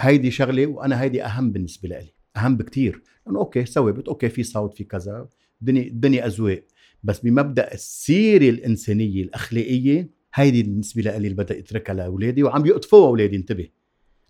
هيدي 0.00 0.30
شغله 0.30 0.66
وأنا 0.66 1.02
هيدي 1.02 1.24
اهم 1.24 1.52
بالنسبة 1.52 1.88
لي 1.88 2.12
اهم 2.36 2.56
بكتير. 2.56 3.02
انه 3.28 3.38
okay 3.38 3.64
ثوابت 3.64 4.08
okay 4.08 4.28
في 4.28 4.42
صوت 4.42 4.74
في 4.76 4.84
كذا 4.84 5.28
الدنيا 5.60 5.82
الدنيا 5.82 6.26
أذواق. 6.26 6.64
بس 7.02 7.20
بمبدأ 7.20 7.74
السيره 7.74 8.50
الإنسانية 8.50 9.22
الأخلاقية 9.22 10.10
هيدي 10.34 10.62
بالنسبة 10.62 11.02
لي 11.02 11.16
اللي 11.16 11.34
بدي 11.34 11.58
اتركها 11.58 11.94
لأولادي 11.94 12.42
وعم 12.42 12.62
بيقطفوها 12.62 13.08
أولادي 13.08 13.36
انتبه. 13.36 13.68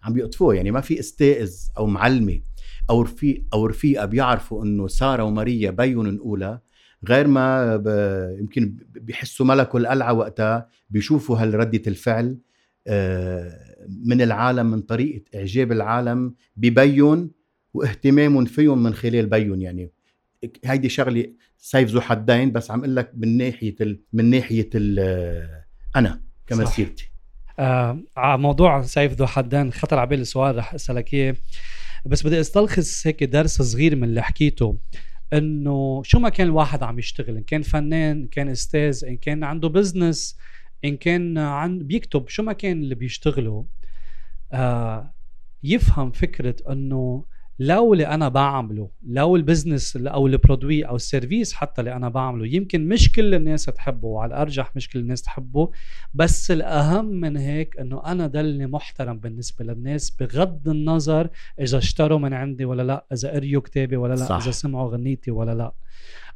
عم 0.02 0.12
بيقطفوها 0.12 0.54
يعني 0.56 0.70
ما 0.70 0.80
في 0.80 1.00
أستاذ 1.00 1.56
أو 1.78 1.86
معلمة 1.86 2.40
أو 2.90 3.02
رفيق 3.02 3.44
أو 3.52 3.66
رفيقة 3.66 4.04
بيعرفوا 4.04 4.64
إنه 4.64 4.88
سارة 4.88 5.22
وماريا 5.22 5.70
بيون 5.70 6.14
نقولها 6.14 6.62
غير 7.08 7.26
ما. 7.26 7.74
يمكن 8.38 8.76
بيحسوا 8.88 9.46
ملكوا 9.46 9.80
القلعة 9.80 10.12
وقتها 10.12 10.68
بيشوفوا 10.90 11.38
هالردة 11.38 11.82
الفعل 11.86 12.38
آه، 12.86 13.76
من 14.04 14.22
العالم 14.22 14.66
من 14.66 14.80
طريقة 14.80 15.22
إعجاب 15.34 15.72
العالم 15.72 16.34
ببين 16.56 17.30
واهتمام 17.74 18.44
فيهم 18.44 18.82
من 18.82 18.94
خلال 18.94 19.26
بين 19.26 19.62
يعني. 19.62 19.90
هيدي 20.64 20.88
شغلة 20.88 21.32
سيف 21.58 21.90
ذو 21.90 22.00
حدين 22.00 22.52
بس 22.52 22.70
عم 22.70 22.78
أقول 22.78 22.96
لك 22.96 23.10
من 23.14 23.36
ناحية 23.36 23.74
ال... 23.80 24.00
من 24.12 24.30
ناحية 24.30 24.70
ال... 24.74 24.98
أنا 25.96 26.22
كمسيرتي 26.46 27.10
آه 27.58 27.98
على 28.16 28.38
موضوع 28.38 28.82
سيف 28.82 29.12
ذو 29.12 29.26
حدان 29.26 29.72
خطر 29.72 29.98
على 29.98 30.08
بالي 30.08 30.24
سؤال 30.24 30.56
رح 30.56 30.74
أسألك 30.74 31.14
إياه. 31.14 31.36
بس 32.06 32.26
بدي 32.26 32.40
أستلخص 32.40 33.06
هيك 33.06 33.24
درس 33.24 33.62
صغير 33.62 33.96
من 33.96 34.04
اللي 34.04 34.22
حكيته. 34.22 34.78
إنه 35.32 36.02
شو 36.04 36.18
ما 36.18 36.28
كان 36.28 36.46
الواحد 36.46 36.82
عم 36.82 36.98
يشتغل 36.98 37.36
إن 37.36 37.42
كان 37.42 37.62
فنان 37.62 38.16
إن 38.16 38.28
كان 38.28 38.48
أستاذ 38.48 39.04
إن 39.04 39.16
كان 39.16 39.44
عنده 39.44 39.68
business 39.68 40.38
إن 40.84 40.96
كان 40.96 41.38
عم 41.38 41.78
بيكتب 41.78 42.28
شو 42.28 42.42
ما 42.42 42.52
كان 42.52 42.82
اللي 42.82 42.94
بيشتغله 42.94 43.66
آه 44.52 45.14
يفهم 45.62 46.10
فكرة 46.10 46.56
إنه 46.70 47.24
لو 47.58 47.92
اللي 47.92 48.06
أنا 48.06 48.28
بعمله 48.28 48.90
لو 49.06 49.36
ال 49.36 49.43
business 49.43 49.96
أو 49.96 50.26
ال 50.26 50.33
product 50.33 50.82
أو 50.86 50.96
ال 50.96 51.03
service 51.03 51.52
حتى 51.52 51.80
اللي 51.80 51.92
أنا 51.92 52.08
بعمله 52.08 52.46
يمكن 52.46 52.88
مش 52.88 53.12
كل 53.12 53.34
الناس 53.34 53.64
تحبه 53.64 54.08
وعلى 54.08 54.34
الأرجح 54.34 54.76
مش 54.76 54.88
كل 54.88 54.98
الناس 54.98 55.22
تحبه 55.22 55.70
بس 56.14 56.50
الأهم 56.50 57.04
من 57.04 57.36
هيك 57.36 57.78
إنه 57.78 58.02
أنا 58.06 58.26
ضلني 58.26 58.66
محترم 58.66 59.18
بالنسبة 59.18 59.64
للناس 59.64 60.10
بغض 60.10 60.68
النظر 60.68 61.28
إذا 61.60 61.78
اشتروا 61.78 62.18
من 62.18 62.32
عندي 62.32 62.64
ولا 62.64 62.82
لأ 62.82 63.06
إذا 63.12 63.30
قريوا 63.32 63.62
كتابي 63.62 63.96
ولا 63.96 64.14
لأ 64.14 64.26
صح. 64.26 64.36
اذا 64.42 64.50
سمعوا 64.50 64.90
غنيتي 64.90 65.30
ولا 65.30 65.54
لأ. 65.54 65.72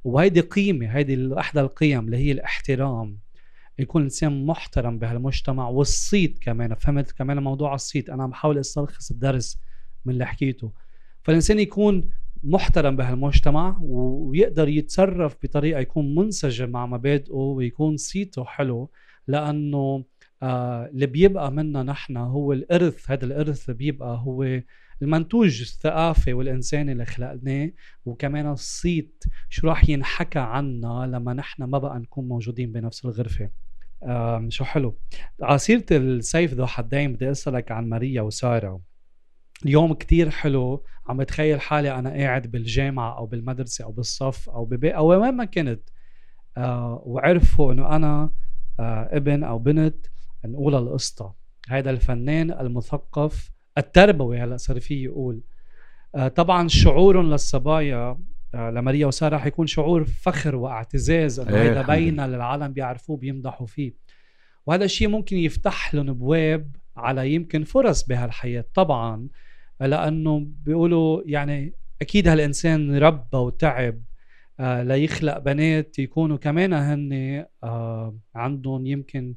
وهيدي 0.05 0.41
قيمة 0.41 0.87
هيدي 0.87 1.39
إحدى 1.39 1.61
القيم 1.61 2.05
اللي 2.05 2.17
هي 2.17 2.33
الاحترام. 2.33 3.19
يكون 3.79 4.03
انسان 4.03 4.47
محترم 4.47 4.99
بهالمجتمع 4.99 5.69
والصيت 5.69 6.39
كمان. 6.39 6.75
فهمت 6.75 7.13
كمان 7.13 7.39
موضوع 7.39 7.75
الصيت؟ 7.75 8.11
أنا 8.11 8.23
عم 8.23 8.31
بحاول 8.31 8.59
أستلخص 8.59 9.11
الدرس 9.11 9.59
من 10.05 10.13
اللي 10.13 10.27
حكيته. 10.27 10.73
فالإنسان 11.26 11.59
يكون 11.59 12.11
محترم 12.42 12.97
بهالمجتمع 12.97 13.78
ويقدر 13.80 14.68
يتصرف 14.68 15.37
بطريقة 15.42 15.80
يكون 15.80 16.14
منسجم 16.14 16.71
مع 16.71 16.87
مبادئه 16.87 17.33
ويكون 17.35 17.97
صيته 17.97 18.45
حلو 18.45 18.90
لأنه 19.26 20.04
آه 20.42 20.87
اللي 20.87 21.06
بيبقى 21.06 21.52
منا 21.52 21.83
نحن 21.83 22.16
هو 22.16 22.52
الإرث. 22.52 23.11
هذا 23.11 23.25
الإرث 23.25 23.64
اللي 23.71 23.78
بيبقى 23.78 24.18
هو 24.18 24.61
المنتوج 25.02 25.61
الثقافي 25.61 26.33
والإنساني 26.33 26.92
اللي 26.92 27.04
خلقناه. 27.04 27.71
وكمان 28.04 28.50
الصيت 28.50 29.25
شو 29.49 29.66
راح 29.68 29.88
ينحكى 29.88 30.38
عنا 30.38 31.11
لما 31.12 31.33
نحن 31.33 31.64
ما 31.64 31.78
بقى 31.78 31.99
نكون 31.99 32.28
موجودين 32.28 32.73
بنفس 32.73 33.04
الغرفة. 33.04 33.50
آم، 34.04 34.50
شو 34.50 34.64
حلو. 34.64 34.99
على 35.42 35.59
سيرة 35.59 35.85
السيف 35.90 36.54
ذو 36.54 36.66
حدين 36.66 37.12
بدي 37.12 37.30
أسألك 37.30 37.73
عن 37.73 37.88
ماريا 37.88 38.23
وسارة. 38.23 38.80
اليوم 39.65 39.95
كتير 39.95 40.31
حلو. 40.31 40.85
عم 41.09 41.17
بتخيل 41.17 41.61
حالي 41.61 41.95
أنا 41.99 42.11
قاعد 42.11 42.47
بالجامعة 42.47 43.19
أو 43.19 43.27
بالمدرسة 43.27 43.85
أو 43.85 43.93
بالصف 43.93 44.51
أو 44.51 44.65
ببيت 44.65 44.93
أو 44.93 45.07
وين 45.07 45.35
ما 45.35 45.45
كنت. 45.45 45.81
آه 46.57 47.03
وعرفوا 47.07 47.73
إنه 47.73 47.97
أنا 47.97 48.31
آه 48.81 49.09
ابن 49.13 49.45
أو 49.45 49.59
بنت 49.59 50.07
نقول 50.45 50.75
القصة 50.75 51.35
هذا 51.69 51.91
الفنان 51.91 52.51
المثقف 52.51 53.51
التربوي 53.79 54.39
هلأ 54.39 54.57
صار 54.57 54.81
في 54.81 55.05
يقول. 55.05 55.41
آه، 56.15 56.29
طبعا 56.29 56.69
شعورهم 56.69 57.31
للصبايا 57.31 58.19
آه، 58.55 58.71
لماريا 58.71 59.07
وسارة 59.07 59.37
حيكون 59.39 59.67
شعور 59.67 60.05
فخر 60.05 60.57
واعتزاز 60.57 61.41
إنه 61.41 61.57
إيه، 61.57 61.71
هذا 61.73 61.81
الحمد 61.81 61.97
بين 61.97 62.21
للعالم 62.21 62.73
بيعرفوه 62.73 63.17
بيمدحوا 63.17 63.67
فيه. 63.67 63.95
وهذا 64.67 64.85
الشيء 64.85 65.09
ممكن 65.09 65.37
يفتح 65.37 65.95
لهم 65.95 66.09
ابواب 66.09 66.77
على 66.97 67.35
يمكن 67.35 67.65
فرص 67.65 68.07
بهالحياة 68.07 68.65
طبعا 68.75 69.29
لأنه 69.81 70.47
بيقولوا 70.65 71.23
يعني 71.26 71.75
أكيد 72.03 72.29
هالإنسان 72.29 72.97
ربى 72.99 73.37
وتعب 73.37 74.03
آه 74.61 74.83
ليخلق 74.83 75.38
بنات 75.38 75.99
يكونوا 75.99 76.37
كمان 76.37 76.73
هن 76.73 77.45
آه 77.65 78.17
عندهم 78.35 78.87
يمكن 78.87 79.35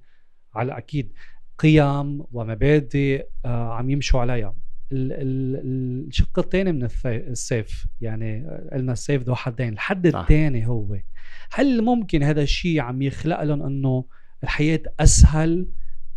على 0.56 0.78
أكيد 0.78 1.14
قيم 1.58 2.24
ومبادئ 2.32 3.26
آه 3.46 3.74
عم 3.74 3.90
يمشوا 3.90 4.20
عليها 4.22 4.56
ال- 4.92 5.12
ال- 5.14 6.08
الشق 6.08 6.40
الثاني 6.40 6.72
من 6.72 6.88
السيف 7.06 7.86
يعني 8.02 8.46
قلنا 8.74 8.92
السيف 8.94 9.24
ذو 9.24 9.36
حدين 9.36 9.74
الحد. 9.74 10.06
الثاني 10.22 10.68
هو 10.68 10.96
هل 11.52 11.82
ممكن 11.84 12.24
هذا 12.24 12.42
الشيء 12.42 12.80
عم 12.80 13.02
يخلق 13.02 13.44
لهم 13.44 13.64
إنه 13.64 14.06
الحياة 14.44 14.82
أسهل 15.00 15.68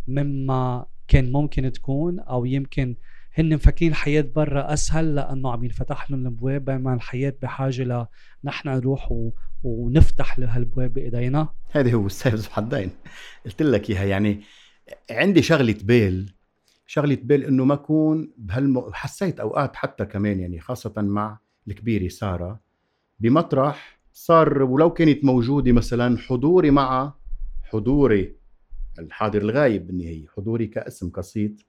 مما 0.07 0.85
كان 1.07 1.31
ممكن 1.31 1.71
تكون 1.71 2.19
أو 2.19 2.45
يمكن 2.45 2.95
هن 3.33 3.53
مفكرين 3.53 3.91
الحياة 3.91 4.25
برا 4.35 4.73
أسهل 4.73 5.15
لأنه 5.15 5.51
عم 5.51 5.63
ينفتح 5.63 6.11
لهم 6.11 6.21
الابواب 6.21 6.65
بينما 6.65 6.93
الحياة 6.93 7.33
بحاجة 7.41 7.83
ل 7.83 8.05
نحن 8.43 8.69
نروح 8.69 9.11
و... 9.11 9.31
ونفتح 9.63 10.39
هالابواب 10.39 10.93
بإيدينا. 10.93 11.47
هذا 11.71 11.93
هو 11.93 12.07
ذو 12.27 12.49
حدين 12.49 12.89
قلت 13.45 13.61
لك 13.61 13.89
إياها 13.89 14.03
يعني 14.03 14.41
عندي 15.11 15.41
شغلة 15.41 15.75
بال 15.83 16.33
شغلة 16.87 17.17
بال 17.23 17.43
إنه 17.43 17.65
ما 17.65 17.73
أكون 17.73 18.31
بهالم 18.37 18.93
حسيت 18.93 19.39
أوقات 19.39 19.75
حتى 19.75 20.05
كمان 20.05 20.39
يعني 20.39 20.59
خاصة 20.59 20.93
مع 20.97 21.37
الكبيرة 21.67 22.07
سارة 22.07 22.59
بمطرح 23.19 23.99
صار 24.13 24.63
ولو 24.63 24.89
كانت 24.89 25.25
موجودة 25.25 25.71
مثلا 25.71 26.17
حضوري 26.17 26.71
مع 26.71 27.13
حضوري 27.63 28.35
الحاضر 28.99 29.41
الغايب 29.41 29.87
بالنهاية 29.87 30.27
حضوري 30.27 30.67
كاسم 30.67 31.09
قصيد 31.09 31.61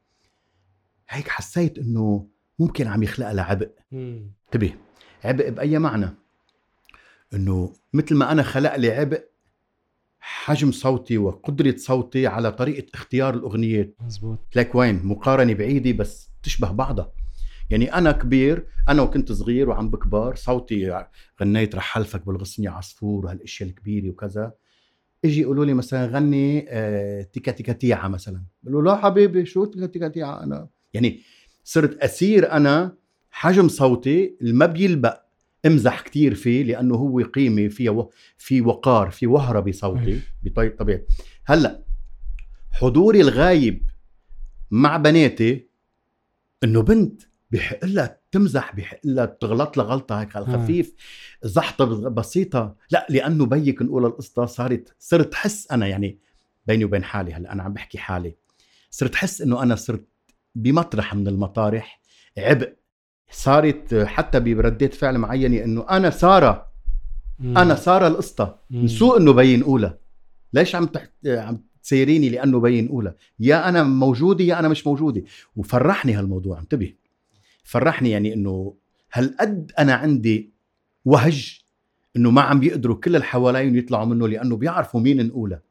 هيك 1.08 1.28
حسيت 1.28 1.78
إنه 1.78 2.28
ممكن 2.58 2.86
عم 2.86 3.02
يخلق 3.02 3.32
لها 3.32 3.44
عبء. 3.44 3.70
انتبه 3.92 4.74
عبء 5.24 5.50
بأي 5.50 5.78
معنى؟ 5.78 6.10
إنه 7.34 7.72
مثل 7.92 8.14
ما 8.14 8.32
أنا 8.32 8.42
خلق 8.42 8.76
لي 8.76 8.90
عبء 8.90 9.24
حجم 10.20 10.72
صوتي 10.72 11.18
وقدرة 11.18 11.74
صوتي 11.76 12.26
على 12.26 12.52
طريقة 12.52 12.86
اختيار 12.94 13.34
الأغنيات 13.34 13.94
مزبوط 14.00 14.38
لك 14.56 14.74
وين؟ 14.74 15.06
مقارنة 15.06 15.54
بعيدة 15.54 15.92
بس 15.92 16.30
تشبه 16.42 16.70
بعضها. 16.70 17.12
يعني 17.70 17.94
أنا 17.94 18.12
كبير 18.12 18.66
أنا 18.88 19.02
وكنت 19.02 19.32
صغير 19.32 19.68
وعم 19.68 19.90
بكبر 19.90 20.34
صوتي 20.34 21.04
غنيت 21.40 21.74
رح 21.74 21.94
حلفك 21.94 22.26
بالغصن 22.26 22.62
يا 22.62 22.70
عصفور 22.70 23.26
وهالأشياء 23.26 23.68
الكبيرة 23.68 24.10
وكذا. 24.10 24.52
إجي 25.24 25.40
يقولوا 25.40 25.64
لي 25.64 25.74
مثلا 25.74 26.06
غني 26.06 26.66
آه 26.68 27.22
تيكا 27.22 27.52
تيكا 27.52 27.72
تيعة 27.72 28.08
مثلا. 28.08 28.44
بقول 28.62 28.84
له 28.84 28.92
لا 28.92 28.96
حبيبي 28.96 29.46
شو 29.46 29.64
تيكا 29.64 29.86
تيكا 29.86 30.08
تيعة؟ 30.08 30.42
أنا 30.42 30.68
يعني 30.94 31.20
صرت 31.64 31.98
أسير 31.98 32.52
أنا 32.52 32.96
حجم 33.30 33.68
صوتي 33.68 34.36
اللي 34.40 34.52
ما 34.52 34.66
بيلبق 34.66 35.20
امزح 35.66 36.00
كتير 36.00 36.34
فيه 36.34 36.62
لأنه 36.64 36.94
هو 36.94 37.20
قيمة 37.20 37.68
فيها 37.68 37.90
و... 37.90 38.10
في 38.38 38.60
وقار 38.60 39.10
في 39.10 39.26
وهرة 39.26 39.60
بصوتي 39.60 40.20
بطريقه 40.42 40.76
طبيعي. 40.76 41.06
هلأ 41.44 41.84
حضوري 42.70 43.20
الغايب 43.20 43.82
مع 44.70 44.96
بناتي 44.96 45.68
إنه 46.64 46.82
بنت 46.82 47.22
بحق 47.50 47.84
لها 47.84 48.20
تمزح 48.34 48.74
بحق 48.76 48.98
لها 49.04 49.26
تغلط 49.26 49.76
لها 49.76 49.86
غلطه 49.86 50.20
هيك 50.20 50.36
على 50.36 50.44
الخفيف. 50.44 50.94
زحطة 51.42 52.08
بسيطة. 52.08 52.76
لا 52.90 53.06
لأنه 53.10 53.46
بيك 53.46 53.82
نقول 53.82 54.06
القصة 54.06 54.46
صارت 54.46 54.96
صرت 54.98 55.34
حس 55.34 55.72
أنا 55.72 55.86
يعني 55.86 56.18
بيني 56.66 56.84
وبين 56.84 57.04
حالي 57.04 57.32
هلأ 57.32 57.52
أنا 57.52 57.62
عم 57.62 57.72
بحكي 57.72 57.98
حالي. 57.98 58.34
صرت 58.90 59.14
حس 59.14 59.42
إنه 59.42 59.62
أنا 59.62 59.74
صرت 59.74 60.04
بمطرح 60.54 61.14
من 61.14 61.28
المطارح. 61.28 62.00
عبء. 62.38 62.72
صارت 63.30 63.94
حتى 63.94 64.40
بردات 64.40 64.94
فعل 64.94 65.18
معينة 65.18 65.64
إنه 65.64 65.86
أنا 65.90 66.10
سارة. 66.10 66.66
أنا 67.40 67.74
سارة 67.74 68.06
القصة. 68.06 68.56
من 68.70 68.88
سوء 68.88 69.18
إنه 69.18 69.32
بين 69.32 69.62
اولى 69.62 69.98
ليش 70.52 70.74
عم 70.74 70.86
تحت... 70.86 71.10
عم 71.26 71.64
تسيريني 71.82 72.28
لأنه 72.28 72.60
بين 72.60 72.88
اولى 72.88 73.14
يا 73.40 73.68
أنا 73.68 73.82
موجودة 73.82 74.44
يا 74.44 74.58
أنا 74.58 74.68
مش 74.68 74.86
موجودة. 74.86 75.22
وفرحني 75.56 76.12
هالموضوع. 76.12 76.58
انتبه. 76.58 76.94
فرحني 77.64 78.10
يعني 78.10 78.34
إنه 78.34 78.74
هالقد 79.12 79.72
أنا 79.78 79.94
عندي 79.94 80.52
وهج 81.04 81.60
إنه 82.16 82.30
ما 82.30 82.40
عم 82.40 82.60
بيقدروا 82.60 82.96
كل 82.96 83.14
اللي 83.16 83.26
حواليهم 83.26 83.76
يطلعوا 83.76 84.04
منه 84.04 84.28
لأنه 84.28 84.56
بيعرفوا 84.56 85.00
مين 85.00 85.26
نقولها. 85.26 85.62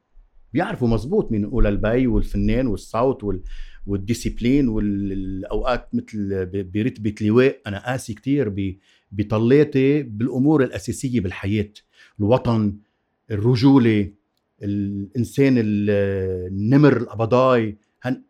بيعرفوا 0.54 0.88
مزبوط 0.88 1.32
مين 1.32 1.42
نقولها 1.42 1.72
البي 1.72 2.08
والفنان 2.08 2.68
والصوت 2.68 3.24
وال... 3.24 3.42
والديسيبلين 3.88 4.68
والأوقات 4.68 5.90
مثل 5.94 6.46
برتبة 6.46 7.16
لواء. 7.22 7.62
أنا 7.68 7.86
قاسي 7.86 8.14
كثير 8.14 8.76
بطليتي 9.12 10.04
بالأمور 10.04 10.64
الأساسية 10.64 11.20
بالحياة. 11.20 11.74
الوطن 12.20 12.78
الرجولة 13.32 14.12
الإنسان 14.64 15.56
النمر 15.58 16.98
القبضاي. 16.98 17.78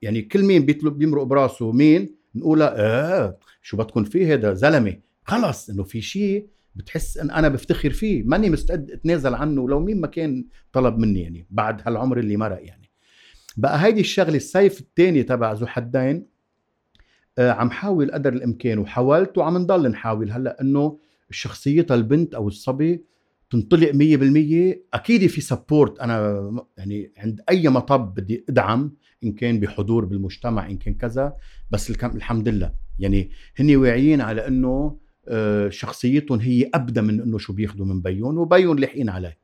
يعني 0.02 0.22
كل 0.22 0.44
مين 0.44 0.66
بيطلب 0.66 0.98
بيمرق 0.98 1.24
براسه 1.24 1.72
مين؟ 1.72 2.23
نقولها 2.36 2.74
آه 2.78 3.38
شو 3.62 3.78
بدكم 3.78 4.04
فيه 4.04 4.34
هذا 4.34 4.54
زلمة؟ 4.54 4.98
خلص 5.24 5.70
إنه 5.70 5.84
في 5.84 6.02
شيء 6.02 6.48
بتحس 6.76 7.18
إن 7.18 7.32
أنا 7.32 7.48
بفتخر 7.48 7.90
فيه 7.90 8.24
ماني 8.24 8.50
مستعد 8.50 8.92
أتنازل 8.92 9.34
عنه 9.34 9.70
لو 9.70 9.80
مين 9.80 10.02
ما 10.02 10.08
كان 10.08 10.46
طلب 10.72 10.98
مني 10.98 11.22
يعني 11.22 11.48
بعد 11.50 11.82
هالعمر 11.86 12.20
اللي 12.20 12.38
مرق 12.38 12.60
يعني. 12.66 12.90
بقى 13.58 13.84
هيدي 13.86 14.02
الشغلة 14.02 14.36
السيف 14.36 14.80
الثاني 14.80 15.24
تبع 15.24 15.52
ذو 15.54 15.68
حدين 15.68 16.26
آه 17.38 17.52
عم 17.52 17.72
حاول 17.72 18.12
قدر 18.12 18.34
الإمكان 18.34 18.80
وحاولت 18.80 19.38
وعم 19.38 19.58
نضل 19.58 19.90
نحاول. 19.90 20.32
هلأ 20.32 20.62
إنه 20.62 21.00
شخصيتها 21.32 21.96
البنت 21.96 22.34
أو 22.36 22.48
الصبي 22.48 23.04
تنطلق 23.50 23.92
100% 23.92 23.96
أكيد 24.94 25.28
في 25.28 25.42
support 25.42 26.00
أنا 26.00 26.66
يعني 26.78 27.12
عند 27.18 27.42
أي 27.50 27.70
مطب 27.70 28.14
بدي 28.14 28.46
أدعم 28.50 28.94
إن 29.24 29.32
كان 29.32 29.60
بحضور 29.60 30.06
بالمجتمع 30.06 30.70
إن 30.70 30.78
كان 30.78 30.94
كذا 30.94 31.36
بس 31.72 31.92
الحمد 31.92 32.50
لله. 32.50 32.74
يعني 33.00 33.30
هن 33.60 33.76
واعيين 33.76 34.22
على 34.22 34.48
إنه 34.48 34.98
آه 35.28 35.70
شخصيتهم 35.70 36.40
هي 36.40 36.70
ابدا 36.74 37.02
من 37.02 37.22
إنه 37.22 37.38
شو 37.38 37.54
بياخذوا 37.54 37.86
من 37.86 38.02
بيون 38.02 38.38
وبيون 38.38 38.80
لاحقين 38.80 39.10
عليه. 39.10 39.38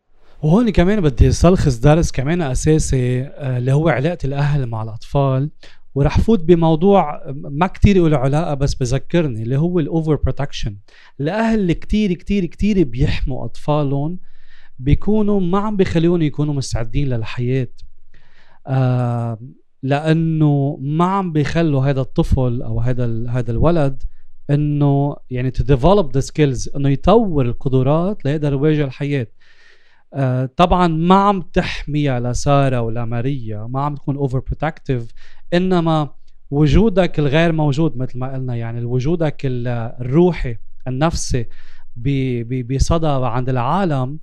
وهون 0.43 0.69
كمان 0.69 1.01
بدي 1.01 1.27
استلخص 1.27 1.79
درس 1.79 2.11
كمان 2.11 2.41
أساسي 2.41 3.21
اللي 3.27 3.71
هو 3.71 3.89
علاقة 3.89 4.17
الأهل 4.25 4.65
مع 4.65 4.83
الأطفال. 4.83 5.49
ورح 5.95 6.19
فوت 6.19 6.43
بموضوع 6.43 7.21
ما 7.33 7.67
كتير 7.67 8.07
له 8.07 8.17
علاقة 8.17 8.53
بس 8.53 8.75
بذكرني 8.75 9.43
اللي 9.43 9.57
هو 9.57 9.79
ال 9.79 10.15
overprotection 10.15 10.77
الأهل 11.19 11.59
اللي 11.59 11.73
كتير 11.73 12.13
كتير 12.13 12.45
كتير 12.45 12.83
بيحموا 12.83 13.45
أطفالهم 13.45 14.19
بيكونوا 14.79 15.39
ما 15.39 15.59
عم 15.59 15.75
بيخليهم 15.75 16.21
يكونوا 16.21 16.53
مستعدين 16.53 17.07
للحياة. 17.07 17.67
آه 18.67 19.39
لأنه 19.83 20.77
ما 20.81 21.05
عم 21.05 21.31
بيخلوا 21.31 21.85
هذا 21.85 22.01
الطفل 22.01 22.61
أو 22.61 22.79
هذا 22.79 23.29
هذا 23.29 23.51
الولد 23.51 24.03
إنه 24.49 25.15
يعني 25.29 25.51
to 25.51 25.63
develop 25.63 26.13
the 26.13 26.19
skills 26.19 26.69
إنه 26.75 26.89
يطور 26.89 27.45
القدرات 27.45 28.25
ليقدر 28.25 28.53
يواجه 28.53 28.83
الحياة. 28.85 29.27
آه 30.13 30.49
طبعا 30.57 30.87
ما 30.87 31.15
عم 31.15 31.41
تحميها 31.41 32.19
لساره 32.19 32.81
ولا 32.81 33.05
ماريا 33.05 33.67
ما 33.69 33.81
عم 33.81 33.95
تكون 33.95 34.15
overprotective 34.15 35.11
إنما 35.53 36.09
وجودك 36.51 37.19
الغير 37.19 37.51
موجود 37.51 37.97
مثل 37.97 38.19
ما 38.19 38.33
قلنا 38.33 38.55
يعني 38.55 38.85
وجودك 38.85 39.41
الروحي 39.45 40.57
النفسي 40.87 41.47
بصدى 42.69 43.07
عند 43.07 43.49
العالم 43.49 44.19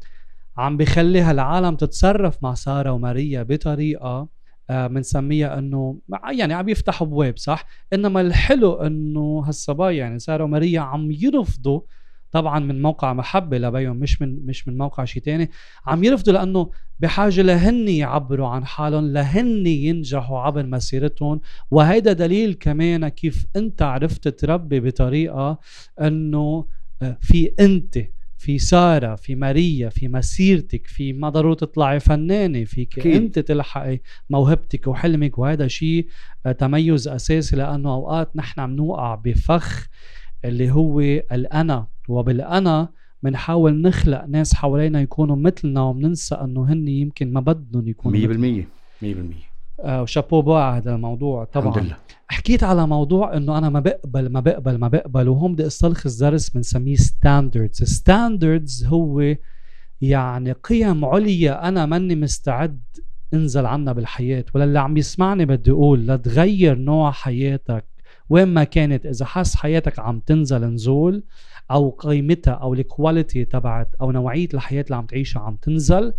عم 0.56 0.76
بخلي 0.76 1.20
هالعالم 1.20 1.76
تتصرف 1.76 2.42
مع 2.42 2.54
سارة 2.54 2.92
وماريا 2.92 3.42
بطريقة 3.42 4.28
بنسميها 4.70 5.56
آه 5.56 5.58
إنه 5.58 5.98
يعني 6.30 6.54
عم 6.54 6.68
يفتحوا 6.68 7.06
ابواب 7.06 7.38
صح؟ 7.38 7.66
إنما 7.92 8.20
الحلو 8.20 8.72
إنه 8.74 9.42
هالصبايا 9.46 9.98
يعني 9.98 10.18
سارة 10.18 10.44
وماريا 10.44 10.80
عم 10.80 11.10
يرفضوا 11.10 11.80
طبعا 12.32 12.58
من 12.58 12.82
موقع 12.82 13.12
محبة 13.12 13.58
لبيهم 13.58 13.96
مش 13.96 14.22
من 14.22 14.46
مش 14.46 14.68
من 14.68 14.78
موقع 14.78 15.04
شيء 15.04 15.22
تاني 15.22 15.50
عم 15.86 16.04
يرفضوا 16.04 16.32
لأنه 16.32 16.70
بحاجة 17.00 17.42
لهن 17.42 17.88
يعبروا 17.88 18.48
عن 18.48 18.64
حالهم 18.64 19.12
لهن 19.12 19.66
ينجحوا 19.66 20.38
عبر 20.38 20.66
مسيرتهم. 20.66 21.40
وهيدا 21.70 22.12
دليل 22.12 22.54
كمان 22.54 23.08
كيف 23.08 23.46
أنت 23.56 23.82
عرفت 23.82 24.28
تربي 24.28 24.80
بطريقة 24.80 25.58
إنه 26.00 26.66
في 27.20 27.52
أنت 27.60 27.98
في 28.38 28.58
سارة 28.58 29.14
في 29.14 29.34
ماريا 29.34 29.88
في 29.88 30.08
مسيرتك 30.08 30.86
في 30.86 31.12
ما 31.12 31.28
ضروري 31.28 31.56
تطلعي 31.56 32.00
فنانة 32.00 32.64
فيك 32.64 32.98
أكيد. 32.98 33.14
أنت 33.14 33.38
تلحقي 33.38 34.00
موهبتك 34.30 34.86
وحلمك 34.86 35.38
وهذا 35.38 35.68
شيء 35.68 36.06
آه، 36.46 36.52
تميز 36.52 37.08
أساسي 37.08 37.56
لأنه 37.56 37.94
أوقات 37.94 38.36
نحن 38.36 38.60
عم 38.60 38.76
نوقع 38.76 39.14
بفخ 39.14 39.88
اللي 40.44 40.70
هو 40.70 41.00
الأنا 41.00 41.86
وبالأنا 42.08 42.88
بنحاول 43.22 43.80
نخلق 43.82 44.24
ناس 44.24 44.54
حوالينا 44.54 45.00
يكونوا 45.00 45.36
مثلنا 45.36 45.82
وبننسى 45.82 46.34
إنه 46.34 46.72
هن 46.72 46.88
يمكن 46.88 47.32
ما 47.32 47.40
بدهم 47.40 47.88
يكونوا 47.88 48.18
100% 48.18 48.22
مثلنا. 48.22 48.66
100% 49.02 49.06
آه 49.06 49.55
و 49.78 49.86
chapeau 49.86 50.42
bas 50.42 50.54
على 50.54 50.76
هذا 50.76 50.94
الموضوع 50.94 51.44
طبعا. 51.44 51.68
الحمد 51.68 51.84
لله. 51.84 51.96
حكيت 52.28 52.64
على 52.64 52.86
موضوع 52.86 53.36
إنه 53.36 53.58
أنا 53.58 53.68
ما 53.68 53.80
بقبل 53.80 54.28
ما 54.28 54.40
بقبل 54.40 54.78
ما 54.78 54.88
بقبل 54.88 55.28
وهون 55.28 55.52
بدي 55.52 55.66
أستلخص 55.66 56.18
درس 56.18 56.50
بنسميه 56.50 56.96
standards 56.96 57.82
standards 57.82 58.84
هو 58.86 59.34
يعني 60.00 60.52
قيم 60.52 61.04
عليا 61.04 61.68
أنا 61.68 61.86
ماني 61.86 62.16
مستعد 62.16 62.80
أنزل 63.34 63.66
عنها 63.66 63.92
بالحياة 63.92 64.44
ولا 64.54 64.64
اللي 64.64 64.78
عم 64.78 64.96
يسمعني 64.96 65.44
بدي 65.46 65.70
أقول 65.70 66.06
لا 66.06 66.16
تغير 66.16 66.78
نوع 66.78 67.10
حياتك 67.10 67.84
وين 68.28 68.48
ما 68.48 68.64
كانت 68.64 69.06
إذا 69.06 69.24
حس 69.24 69.56
حياتك 69.56 69.98
عم 69.98 70.20
تنزل 70.20 70.64
نزول 70.64 71.24
أو 71.70 71.90
قيمتها 71.98 72.52
أو 72.54 72.74
ال 72.74 72.83
quality 72.83 73.44
تبعت 73.44 73.94
أو 74.00 74.10
نوعية 74.10 74.48
الحياة 74.54 74.82
اللي 74.82 74.96
عم 74.96 75.06
تعيشها 75.06 75.40
عم 75.42 75.56
تنزل 75.56 76.12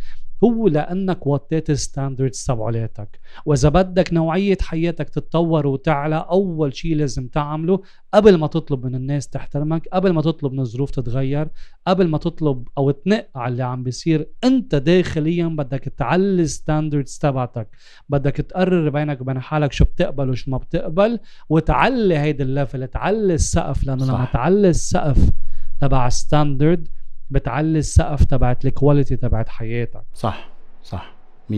هو 0.43 0.67
لأنك 0.67 1.27
وطيت 1.27 1.69
ال 1.69 1.77
standards 1.77 2.45
تبعولاتك 2.45 3.19
وإذا 3.45 3.69
بدك 3.69 4.13
نوعية 4.13 4.57
حياتك 4.61 5.09
تتطور 5.09 5.67
وتعلى 5.67 6.25
أول 6.31 6.75
شيء 6.75 6.95
لازم 6.95 7.27
تعمله 7.27 7.81
قبل 8.13 8.35
ما 8.37 8.47
تطلب 8.47 8.85
من 8.85 8.95
الناس 8.95 9.27
تحترمك 9.27 9.87
قبل 9.93 10.11
ما 10.11 10.21
تطلب 10.21 10.53
من 10.53 10.59
الظروف 10.59 10.91
تتغير 10.91 11.47
قبل 11.87 12.07
ما 12.07 12.17
تطلب 12.17 12.67
أو 12.77 12.91
تنق 12.91 13.27
على 13.35 13.51
اللي 13.51 13.63
عم 13.63 13.83
بيصير 13.83 14.27
أنت 14.43 14.75
داخليا 14.75 15.47
بدك 15.47 15.83
تعلي 15.97 16.41
ال 16.41 16.49
standards 16.49 17.17
تبعتك 17.17 17.67
بدك 18.09 18.35
تقرر 18.35 18.89
بينك 18.89 19.21
وبين 19.21 19.39
حالك 19.39 19.71
شو 19.71 19.85
بتقبل 19.85 20.29
وشو 20.29 20.51
ما 20.51 20.57
بتقبل 20.57 21.19
وتعلي 21.49 22.17
هيدا 22.17 22.43
ال 22.43 22.51
level 22.51 22.87
تعلي 22.87 23.33
السقف 23.33 23.83
لأنه 23.83 24.05
لما. 24.05 24.27
تعلي 24.33 24.69
السقف 24.69 25.29
تبع 25.81 26.09
standard 26.09 26.87
بتعلي 27.29 27.79
السقف 27.79 28.23
تبعت 28.23 28.65
ال 28.65 28.72
quality 28.72 29.15
تبعت 29.15 29.49
حياتك. 29.49 30.03
صح 30.13 30.49
صح 30.83 31.15
100% 31.49 31.53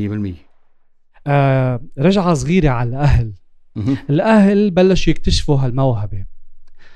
آه 1.27 1.81
رجعة 1.99 2.33
صغيرة 2.33 2.69
على 2.69 2.89
الأهل. 2.89 3.33
مهم. 3.75 3.97
الأهل 4.09 4.71
بلشوا 4.71 5.11
يكتشفوا 5.11 5.57
هالموهبة. 5.57 6.25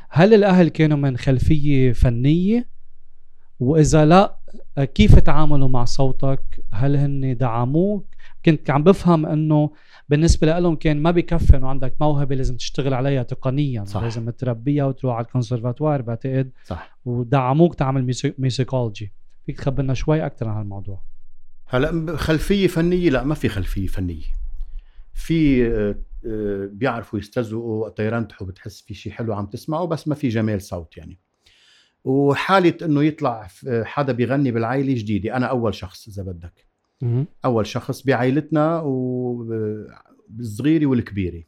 هل 0.10 0.34
الأهل 0.34 0.70
كانوا 0.70 0.98
من 0.98 1.18
خلفية 1.18 1.92
فنية؟ 1.92 2.70
وإذا 3.60 4.06
لا 4.06 4.38
كيف 4.96 5.20
تعاملوا 5.20 5.68
مع 5.68 5.86
صوتك؟ 5.86 6.64
هل 6.74 6.96
هن 6.96 7.38
دعموك؟ 7.38 8.13
كنت 8.46 8.70
عم 8.70 8.84
بفهم 8.84 9.26
إنه 9.26 9.72
بالنسبة 10.10 10.60
لهم 10.60 10.76
كان 10.76 11.02
ما 11.02 11.12
بكفي 11.12 11.58
انه 11.58 11.68
عندك 11.68 11.96
موهبة 12.02 12.36
لازم 12.36 12.56
تشتغل 12.58 12.94
عليها 12.94 13.24
تقنيا. 13.24 13.86
صح. 13.86 14.02
لازم 14.04 14.30
تربيها 14.30 14.86
وتروح 14.86 15.16
على 15.16 15.26
الكونسرفاتوار 15.26 16.02
بعتقد. 16.02 16.52
صح. 16.66 16.98
ودعموك 17.06 17.76
تعمل 17.76 18.16
musicology 18.38 19.14
فيك 19.46 19.58
تخبرنا 19.58 19.94
شوي 19.94 20.26
أكثر 20.26 20.48
عن 20.50 20.58
هالموضوع. 20.58 21.02
هلأ 21.68 22.18
خلفية 22.18 22.68
فنية؟ 22.68 23.10
لا 23.10 23.24
ما 23.24 23.36
في 23.36 23.50
خلفية 23.50 23.88
فنية. 23.88 24.24
في 25.14 25.68
آه، 25.68 25.96
آه، 26.28 26.70
بيعرفوا 26.72 27.20
يستزقوا 27.20 27.82
وقت 27.82 28.00
يرنتحوا 28.00 28.48
بتحس 28.48 28.82
في 28.82 28.94
شيء 28.94 29.12
حلو 29.12 29.34
عم 29.34 29.46
تسمعه 29.46 29.86
بس 29.86 30.08
ما 30.08 30.16
في 30.16 30.30
جمال 30.30 30.62
صوت 30.62 30.98
يعني. 30.98 31.20
وحالة 32.04 32.78
إنه 32.82 33.04
يطلع 33.04 33.48
ف- 33.48 33.66
حدا 33.84 34.14
بيغني 34.14 34.52
بالعائلة 34.52 34.94
جديدة. 34.94 35.36
أنا 35.38 35.46
أول 35.46 35.74
شخص 35.76 36.08
إذا 36.08 36.24
بدك. 36.24 36.66
أول 37.46 37.68
شخص 37.68 38.02
بعائلتنا 38.02 38.80
والصغيره 40.30 40.86
والكبيرة. 40.86 41.44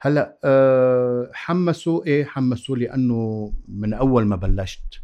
هلأ 0.00 0.38
آه، 0.44 1.30
حمسوا 1.32 2.04
إيه 2.06 2.24
حمسوا 2.24 2.76
لأنه 2.76 3.52
من 3.68 3.94
أول 3.94 4.26
ما 4.26 4.36
بلشت 4.36 5.02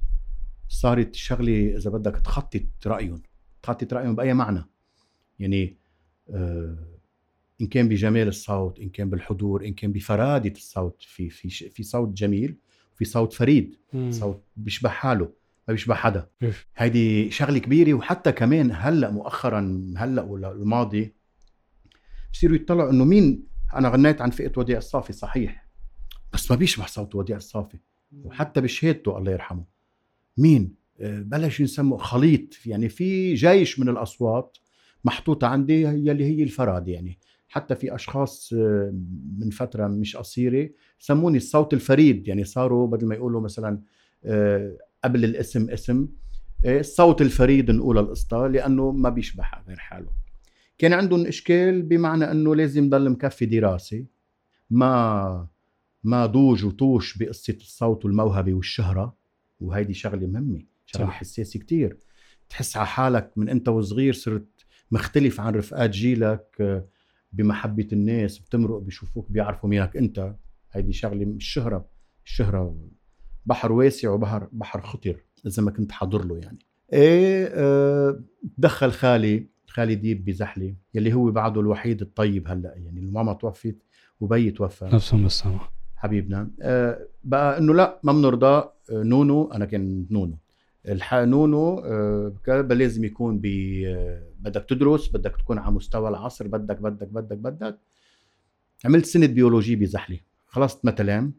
صارت 0.68 1.14
شغلة 1.14 1.76
إذا 1.76 1.90
بدك 1.90 2.16
تخطط 2.24 2.62
رأيهم 2.86 3.22
تخطط 3.62 3.92
رأيهم 3.92 4.14
بأي 4.14 4.34
معنى. 4.34 4.64
يعني 5.38 5.76
آه، 6.30 6.76
إن 7.60 7.66
كان 7.66 7.88
بجمال 7.88 8.28
الصوت 8.28 8.80
إن 8.80 8.88
كان 8.88 9.10
بالحضور 9.10 9.64
إن 9.64 9.74
كان 9.74 9.92
بفرادة 9.92 10.50
الصوت 10.50 11.02
في 11.02 11.30
في 11.30 11.48
في 11.50 11.82
صوت 11.82 12.08
جميل 12.08 12.56
في 12.96 13.04
صوت 13.04 13.32
فريد 13.32 13.76
مم. 13.92 14.10
صوت 14.10 14.42
بيشبه 14.56 14.88
حاله. 14.88 15.32
ما 15.68 15.74
بيشبه 15.74 15.94
حدا. 15.94 16.28
هيدي 16.76 17.30
شغلة 17.30 17.58
كبيرة 17.58 17.94
وحتى 17.94 18.32
كمان 18.32 18.70
هلأ 18.72 19.10
مؤخرا 19.10 19.92
هلأ 19.96 20.22
ولا 20.22 20.52
الماضي 20.52 21.14
بصيروا 22.32 22.56
يطلعوا 22.56 22.90
إنه 22.90 23.04
مين 23.04 23.46
أنا 23.74 23.88
غنيت 23.88 24.20
عن 24.20 24.30
فئة 24.30 24.52
وديع 24.56 24.78
الصافي 24.78 25.12
صحيح. 25.12 25.68
بس 26.32 26.50
ما 26.50 26.56
بيشبه 26.56 26.86
صوت 26.86 27.14
وديع 27.14 27.36
الصافي. 27.36 27.78
وحتى 28.24 28.60
بشهادته 28.60 29.18
الله 29.18 29.32
يرحمه. 29.32 29.64
مين؟ 30.38 30.74
آه، 31.00 31.20
بلش 31.20 31.60
يسموا 31.60 31.98
خليط. 31.98 32.66
يعني 32.66 32.88
في 32.88 33.34
جيش 33.34 33.78
من 33.78 33.88
الأصوات 33.88 34.58
محطوطة 35.04 35.46
عندي 35.46 35.82
يلي 35.82 36.24
هي 36.24 36.42
الفراد 36.42 36.88
يعني. 36.88 37.18
حتى 37.48 37.74
في 37.76 37.94
أشخاص 37.94 38.52
آه، 38.52 38.94
من 39.38 39.50
فترة 39.50 39.86
مش 39.86 40.16
قصيرة 40.16 40.70
سموني 40.98 41.36
الصوت 41.36 41.74
الفريد. 41.74 42.28
يعني 42.28 42.44
صاروا 42.44 42.86
بدل 42.86 43.06
ما 43.06 43.14
يقولوا 43.14 43.40
مثلا 43.40 43.82
آه، 44.24 44.78
قبل 45.04 45.24
الاسم 45.24 45.70
اسم 45.70 46.08
آه، 46.64 46.80
الصوت 46.80 47.22
الفريد 47.22 47.70
نقول 47.70 47.98
القصة 47.98 48.46
لأنه 48.46 48.90
ما 48.90 49.08
بيشبه 49.08 49.44
غير 49.68 49.76
حاله. 49.78 50.10
كان 50.78 50.92
عندهم 50.92 51.26
إشكال 51.26 51.82
بمعنى 51.82 52.30
إنه 52.30 52.54
لازم 52.54 52.90
ضل 52.90 53.10
مكفي 53.10 53.46
دراسة 53.46 54.04
ما 54.70 55.48
ما 56.04 56.26
ضوج 56.26 56.64
وطوش 56.64 57.18
بقصة 57.18 57.54
الصوت 57.60 58.04
والموهبة 58.04 58.54
والشهرة. 58.54 59.16
وهيدي 59.60 59.94
شغلة 59.94 60.26
مهمة 60.26 60.62
شغلة 60.86 61.06
صح. 61.06 61.12
حساسة 61.12 61.60
كتير. 61.60 61.98
تحس 62.48 62.76
على 62.76 62.86
حالك 62.86 63.32
من 63.36 63.48
أنت 63.48 63.68
وصغير 63.68 64.12
صرت 64.12 64.48
مختلف 64.90 65.40
عن 65.40 65.54
رفقات 65.54 65.90
جيلك 65.90 66.56
آه، 66.60 66.88
بمحبة 67.32 67.88
الناس 67.92 68.38
بتمرق 68.38 68.78
بيشوفوك 68.78 69.30
بيعرفوا 69.30 69.68
مينك 69.70 69.96
أنت. 69.96 70.34
هيدي 70.72 70.92
شغلة 70.92 71.22
الشهره 71.22 71.88
الشهره 72.24 72.76
بحر 73.48 73.72
واسع 73.72 74.10
وبحر 74.10 74.48
بحر 74.52 74.80
خطر 74.80 75.16
اذا 75.46 75.62
ما 75.62 75.70
كنت 75.70 75.92
حاضر 75.92 76.24
له 76.24 76.38
يعني. 76.38 76.58
إيه 76.92 77.48
آه، 77.54 78.20
دخل 78.58 78.92
خالي 78.92 79.46
خالي 79.66 79.94
ديب 79.94 80.24
بزحلي 80.24 80.74
يلي 80.94 81.12
هو 81.14 81.30
بعده 81.30 81.60
الوحيد 81.60 82.00
الطيب 82.00 82.48
هلأ 82.48 82.74
يعني 82.76 83.00
الماما 83.00 83.32
توفت 83.32 83.76
وبي 84.20 84.50
توفى. 84.50 84.84
نفسهم 84.84 85.22
بالسما 85.22 85.58
حبيبنا. 85.96 86.50
آه، 86.62 87.06
بقى 87.24 87.58
إنه 87.58 87.74
لأ 87.74 88.00
ما 88.02 88.12
بنرضى 88.12 88.46
آه، 88.46 88.72
نونو 88.90 89.52
أنا 89.52 89.64
كان 89.64 90.06
نونو. 90.10 90.38
الح 90.88 91.14
نونو 91.14 91.76
كان 92.44 92.68
لازم 92.68 93.04
يكون 93.04 93.38
ب 93.38 93.46
آه، 93.86 94.22
بدك 94.40 94.64
تدرس 94.68 95.08
بدك 95.08 95.36
تكون 95.36 95.58
على 95.58 95.74
مستوى 95.74 96.08
العصر 96.08 96.48
بدك 96.48 96.76
بدك 96.80 97.08
بدك 97.08 97.36
بدك. 97.38 97.78
عملت 98.84 99.06
سنه 99.06 99.26
بيولوجي 99.26 99.76
بزحلي. 99.76 100.20
خلصت 100.46 100.84
متلام. 100.84 101.32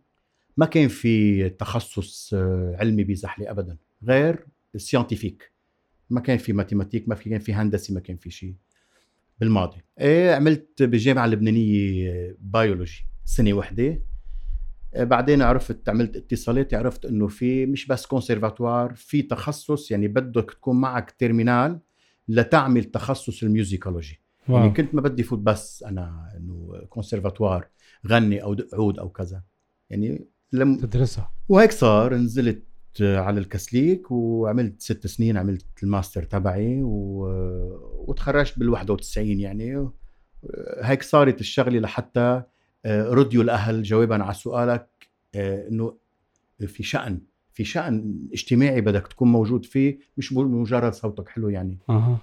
ما 0.60 0.66
كان 0.66 0.88
في 0.88 1.50
تخصص 1.50 2.34
آه، 2.34 2.76
علمي 2.80 3.04
بزحلي 3.04 3.52
ابدا 3.52 3.78
غير 4.04 4.46
السيانتيفيك 4.76 5.52
ما 6.10 6.22
كان 6.22 6.38
في 6.38 6.54
ماتيماتيك 6.54 7.10
ما 7.10 7.16
في 7.16 7.30
كان 7.30 7.40
في 7.40 7.54
هندسة 7.54 7.94
ما 7.94 8.00
كان 8.00 8.18
في 8.18 8.30
شيء 8.30 8.56
بالماضي. 9.40 9.78
إيه 10.00 10.36
عملت 10.36 10.84
بالجامعة 10.84 11.26
اللبنانيه 11.26 12.10
آه، 12.12 12.36
biologie 12.40 13.06
سنة 13.26 13.54
وحده 13.54 14.02
آه، 14.94 15.04
بعدين 15.04 15.42
عرفت 15.42 15.90
عملت 15.90 16.16
اتصالات 16.16 16.74
عرفت 16.74 17.06
إنه 17.06 17.28
في 17.28 17.66
مش 17.66 17.88
بس 17.88 18.06
كونسرفاتوار 18.06 18.94
في 18.96 19.22
تخصص 19.22 19.92
يعني 19.92 20.08
بدك 20.08 20.52
تكون 20.52 20.82
معك 20.82 21.12
terminale 21.12 21.80
لتعمل 22.28 22.84
تخصص 22.84 23.44
ال 23.44 23.50
musicology. 23.50 24.22
يعني 24.50 24.66
wow 24.66 24.74
كنت 24.74 24.96
ما 24.96 25.02
بدي 25.02 25.24
فوت 25.24 25.40
بس 25.40 25.84
أنا 25.84 26.34
إنه 26.38 26.86
كونسرفاتوار 26.90 27.68
غني 28.08 28.44
أو 28.44 28.54
دق 28.54 28.76
عود 28.76 29.00
أو 29.00 29.10
كذا. 29.10 29.44
يعني 29.90 30.28
لم 30.54 30.78
تدرسها. 30.78 31.32
وهيك 31.50 31.72
صار 31.72 32.16
نزلت 32.16 32.64
على 33.02 33.40
الكسليك 33.40 34.12
وعملت 34.12 34.82
ست 34.82 35.08
سنين 35.08 35.38
عملت 35.38 35.66
الماستر 35.84 36.24
تبعي 36.24 36.84
و... 36.84 37.28
وتخرجت 38.08 38.60
بال 38.60 38.70
91 38.70 39.28
يعني. 39.28 39.90
هيك 40.82 41.04
صارت 41.04 41.40
الشغلة 41.40 41.80
لحتى 41.80 42.44
رديوا 42.88 43.44
الأهل 43.44 43.84
جوابا 43.84 44.24
على 44.24 44.34
سؤالك 44.34 44.90
إنه 45.36 45.98
في 46.68 46.84
شأن 46.84 47.22
في 47.54 47.64
شأن 47.64 48.20
اجتماعي 48.34 48.82
بدك 48.82 49.08
تكون 49.08 49.32
موجود 49.32 49.66
فيه 49.66 50.00
مش 50.18 50.34
مجرد 50.34 50.94
صوتك 50.94 51.30
حلو 51.30 51.50
يعني. 51.50 51.78
أها. 51.90 52.18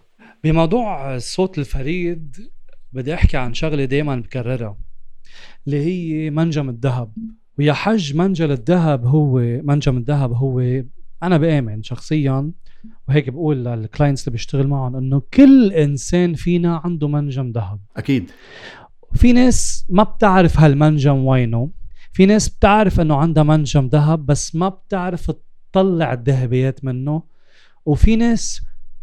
بموضوع 0.45 1.17
الصوت 1.17 1.59
الفريد 1.59 2.51
بدي 2.93 3.15
أحكي 3.15 3.37
عن 3.37 3.55
شغلة 3.55 3.85
دائما 3.85 4.17
بكررها 4.17 4.79
اللي 5.67 5.81
هي 5.81 6.31
منجم 6.31 6.69
الذهب. 6.69 7.13
ويا 7.59 7.73
حج 7.73 8.17
منجل 8.17 8.53
الذهب 8.53 9.07
هو 9.07 9.39
منجم 9.41 9.97
الذهب 9.97 10.33
هو 10.33 10.83
أنا 11.23 11.37
بآمن 11.37 11.83
شخصيا 11.83 12.51
وهيك 13.09 13.31
بقول 13.31 13.65
للكلاينتس 13.65 14.23
اللي 14.29 14.33
بيشتغل 14.33 14.67
معهم 14.67 14.97
إنه 14.97 15.23
كل 15.35 15.73
إنسان 15.73 16.35
فينا 16.35 16.81
عنده 16.85 17.09
منجم 17.09 17.51
ذهب. 17.51 17.81
أكيد. 17.97 18.31
في 19.15 19.33
ناس 19.33 19.87
ما 19.89 20.03
بتعرف 20.03 20.61
هالمنجم 20.61 21.25
وينه. 21.25 21.71
في 22.13 22.27
ناس 22.27 22.49
بتعرف 22.49 23.01
إنه 23.01 23.17
عندها 23.17 23.43
منجم 23.43 23.87
ذهب 23.87 24.27
بس 24.27 24.55
ما 24.55 24.69
بتعرف 24.69 25.31
تطلع 25.73 26.13
الذهبيات 26.13 26.85
منه. 26.85 27.23
وفي 27.87 28.17
ناس 28.17 28.61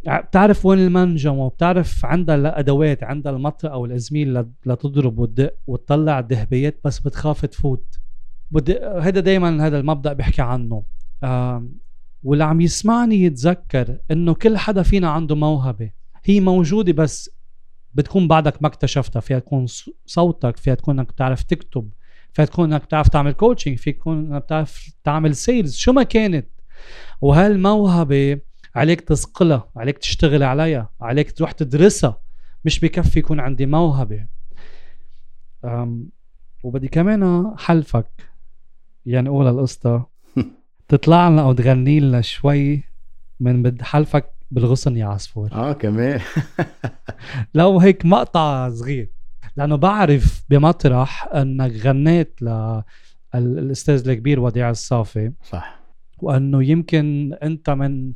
بتعرف 0.08 0.66
وين 0.66 0.80
المنجم 0.80 1.38
وبتعرف 1.38 2.06
عندها 2.06 2.36
الأدوات 2.36 3.04
عندها 3.04 3.32
المطرقة 3.32 3.78
والأزميل 3.78 4.46
لتضرب 4.66 5.20
وتدق 5.20 5.54
وتطلع 5.68 6.20
الذهبيات 6.20 6.80
بس 6.84 7.00
بتخاف 7.00 7.46
تفوت. 7.46 8.00
هذا 9.02 9.20
دائما 9.20 9.68
هذا 9.68 9.80
المبدأ 9.80 10.14
بيحكي 10.14 10.42
عنه. 10.42 10.84
واللي 12.24 12.44
عم 12.44 12.62
يسمعني 12.62 13.24
يتذكر 13.24 13.98
إنه 14.12 14.34
كل 14.34 14.58
حدا 14.58 14.84
فينا 14.84 15.10
عنده 15.10 15.36
موهبة. 15.36 15.92
هي 16.26 16.40
موجودة 16.40 16.94
بس 16.94 17.30
بتكون 17.94 18.28
بعدك 18.28 18.62
ما 18.62 18.68
اكتشفتها. 18.68 19.20
فيها 19.20 19.40
تكون 19.40 19.66
صوتك 20.06 20.58
فيها 20.58 20.76
تكون 20.76 21.00
إنك 21.00 21.08
بتعرف 21.08 21.44
تكتب 21.44 21.90
فيها 22.34 22.46
تكون 22.46 22.74
إنك 22.74 22.84
بتعرف 22.84 23.08
تعمل 23.08 23.32
coaching 23.32 23.78
فيك 23.78 23.98
تكون 23.98 24.18
إنك 24.18 24.44
بتعرف 24.44 24.94
تعمل 25.04 25.36
sales 25.36 25.76
شو 25.76 25.92
ما 25.92 26.04
كانت. 26.04 26.48
وهالموهبة 27.22 28.40
عليك 28.76 29.02
تصقلها 29.02 29.70
عليك 29.76 29.98
تشتغل 29.98 30.44
عليها 30.44 30.90
عليك 31.02 31.32
تروح 31.32 31.52
تدرسها. 31.52 32.20
مش 32.66 32.80
بكفي 32.80 33.20
يكون 33.20 33.40
عندي 33.40 33.66
موهبة. 33.66 34.28
وبدي 36.64 36.88
كمان 36.88 37.54
حلفك 37.58 38.33
يعني 39.06 39.30
أقول 39.30 39.48
القصة. 39.48 40.06
تطلع 40.88 41.30
لنا 41.30 41.42
أو 41.42 41.54
تغني 41.54 42.00
لنا 42.00 42.22
شوي 42.22 42.84
من 43.40 43.64
بد 43.64 43.82
حلفك 43.82 44.34
بالغصن 44.52 44.98
يا 44.98 45.06
عصفور. 45.06 45.52
آه 45.52 45.74
كمان. 45.74 46.20
لو 47.56 47.80
هيك 47.80 48.06
مقطع 48.06 48.70
صغير. 48.70 49.12
لأنه 49.56 49.76
بعرف 49.76 50.44
بمطرح 50.50 51.28
إنك 51.34 51.72
غنيت 51.72 52.40
للاستاذ 53.36 54.10
الكبير 54.10 54.40
وديع 54.40 54.70
الصافي. 54.70 55.32
صح. 55.44 55.80
وإنه 56.22 56.64
يمكن 56.64 57.34
أنت 57.44 57.70
من 57.70 58.14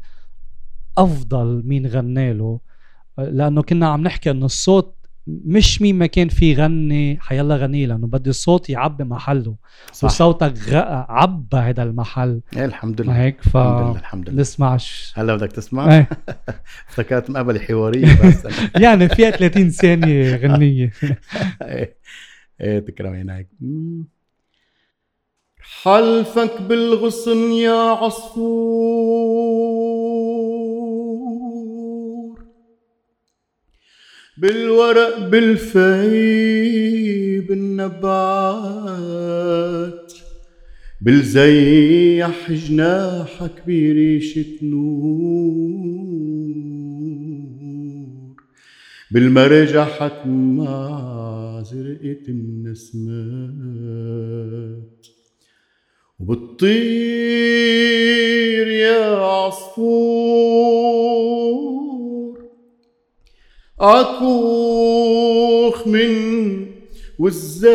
أفضل 0.98 1.64
مين 1.66 1.88
غنى 1.88 2.34
له. 2.34 2.60
لأنه 3.18 3.62
كنا 3.62 3.88
عم 3.88 4.02
نحكي 4.02 4.32
إنه 4.32 4.46
الصوت 4.46 4.97
مش 5.28 5.82
مين 5.82 5.96
ما 5.96 6.06
كان 6.06 6.30
في 6.30 6.54
غني 6.54 7.18
حيلا 7.22 7.56
غني 7.56 7.86
لأنه 7.86 8.08
بدي 8.08 8.30
الصوت 8.30 8.70
يعبي 8.70 9.04
محله. 9.04 9.56
صح. 9.92 10.06
وصوتك 10.06 10.54
غ... 10.70 10.76
عبى 11.10 11.58
هذا 11.58 11.84
المحل. 11.84 12.42
إيه 12.56 12.66
الحمد 12.66 13.02
لله. 13.02 13.24
هيك 13.24 13.42
ف 13.42 13.58
الحمد 13.58 13.90
لله 13.90 14.00
الحمد 14.00 14.30
لله. 14.30 14.42
نسمعش 14.42 15.14
هلا 15.16 15.36
بدك 15.36 15.52
تسمع؟ 15.52 15.96
إيه. 15.96 16.10
افتكرت 16.90 17.30
مقابله 17.30 17.60
حوارية 17.60 18.22
بس. 18.24 18.48
يعني 18.84 19.10
فيها 19.10 19.30
30 19.30 19.70
ثانية 19.70 20.36
غنية. 20.36 20.92
إيه. 21.62 21.98
إيه 22.62 22.80
تكرم 22.80 23.14
عينيك 23.14 23.48
حلفك 25.84 26.62
بالغصن 26.62 27.52
يا 27.52 27.92
عصفور. 27.92 30.07
بالورق 34.38 35.30
بالفي 35.30 35.80
بالنبات 37.40 38.84
بالزيح 41.02 42.52
جناحك 42.52 43.64
بريشة 43.68 44.46
نور 44.62 45.98
بالمرجحك 49.12 50.26
مع 50.26 51.64
زرقة 51.72 52.24
النسمات 52.30 53.58
وبتطير 56.20 56.78
يا 58.68 59.16
عصفور 59.16 60.78
عكوخ 63.80 65.88
من 65.88 66.66
والزال 67.20 67.68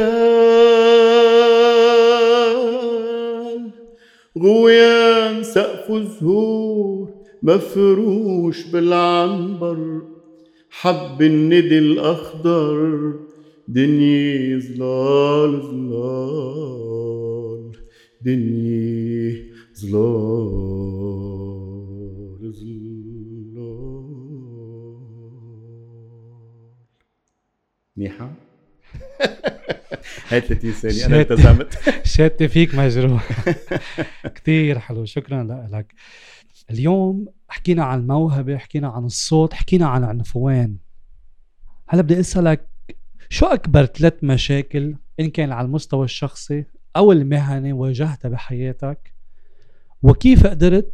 غويان 4.38 5.42
سقف 5.42 5.92
زهور 5.92 7.08
مفروش 7.42 8.66
بالعنبر 8.66 10.02
حب 10.70 11.22
الندي 11.22 11.78
الأخضر 11.78 13.12
دنيا 13.68 14.58
ظلال 14.58 15.62
ظلال 15.62 17.72
دنيا 18.22 19.36
ظلال 19.80 21.01
منيحة؟ 27.96 28.32
هاي 30.28 30.40
30 30.40 30.72
ثانية 30.72 31.06
أنا 31.06 31.20
التزمت. 31.20 31.78
شات 32.16 32.42
فيك 32.42 32.74
مجروح. 32.74 33.28
كتير 34.34 34.78
حلو 34.78 35.04
شكرا 35.04 35.68
لك. 35.72 35.94
اليوم 36.70 37.26
حكينا 37.48 37.84
عن 37.84 38.00
الموهبة 38.00 38.58
حكينا 38.58 38.88
عن 38.88 39.04
الصوت 39.04 39.54
حكينا 39.54 39.86
عن 39.86 40.04
عنفوان 40.04 40.76
هلا 41.88 42.02
بدي 42.02 42.20
أسألك 42.20 42.68
شو 43.28 43.46
أكبر 43.46 43.86
ثلاث 43.86 44.14
مشاكل 44.22 44.94
إن 45.20 45.30
كان 45.30 45.52
على 45.52 45.66
المستوى 45.66 46.04
الشخصي 46.04 46.64
أو 46.96 47.12
المهني 47.12 47.72
واجهتها 47.72 48.28
بحياتك؟ 48.28 49.12
وكيف 50.02 50.46
قدرت 50.46 50.92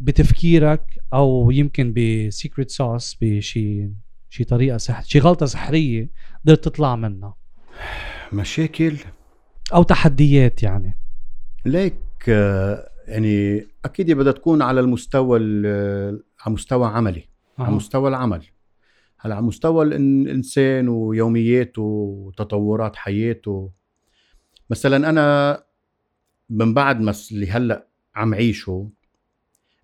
بتفكيرك 0.00 0.98
أو 1.12 1.50
يمكن 1.50 1.92
بسيكريت 1.96 2.70
سوس 2.70 3.16
بشي 3.20 3.88
شي 4.30 4.44
طريقة 4.44 4.76
سحر 4.78 5.02
شي 5.02 5.18
غلطة 5.18 5.46
سحرية 5.46 6.08
قدرت 6.44 6.64
تطلع 6.64 6.96
منها؟ 6.96 7.36
مشاكل؟ 8.32 8.96
أو 9.74 9.82
تحديات 9.82 10.62
يعني؟ 10.62 10.98
ليك 11.66 12.28
يعني 13.08 13.66
أكيد 13.84 14.10
بدها 14.10 14.32
تكون 14.32 14.62
على 14.62 14.80
المستوى 14.80 15.38
على 16.40 16.54
مستوى 16.54 16.88
عملي 16.88 17.28
أه. 17.58 17.62
على 17.62 17.74
مستوى 17.74 18.08
العمل. 18.08 18.46
هلأ 19.18 19.34
على 19.34 19.44
مستوى 19.44 19.84
الإنسان 19.84 20.88
ويومياته 20.88 21.82
وتطورات 21.82 22.96
حياته. 22.96 23.70
مثلا 24.70 25.10
أنا 25.10 25.62
من 26.50 26.74
بعد 26.74 27.00
ما 27.00 27.14
اللي 27.32 27.50
هلأ 27.50 27.86
عم 28.14 28.34
عيشه 28.34 28.90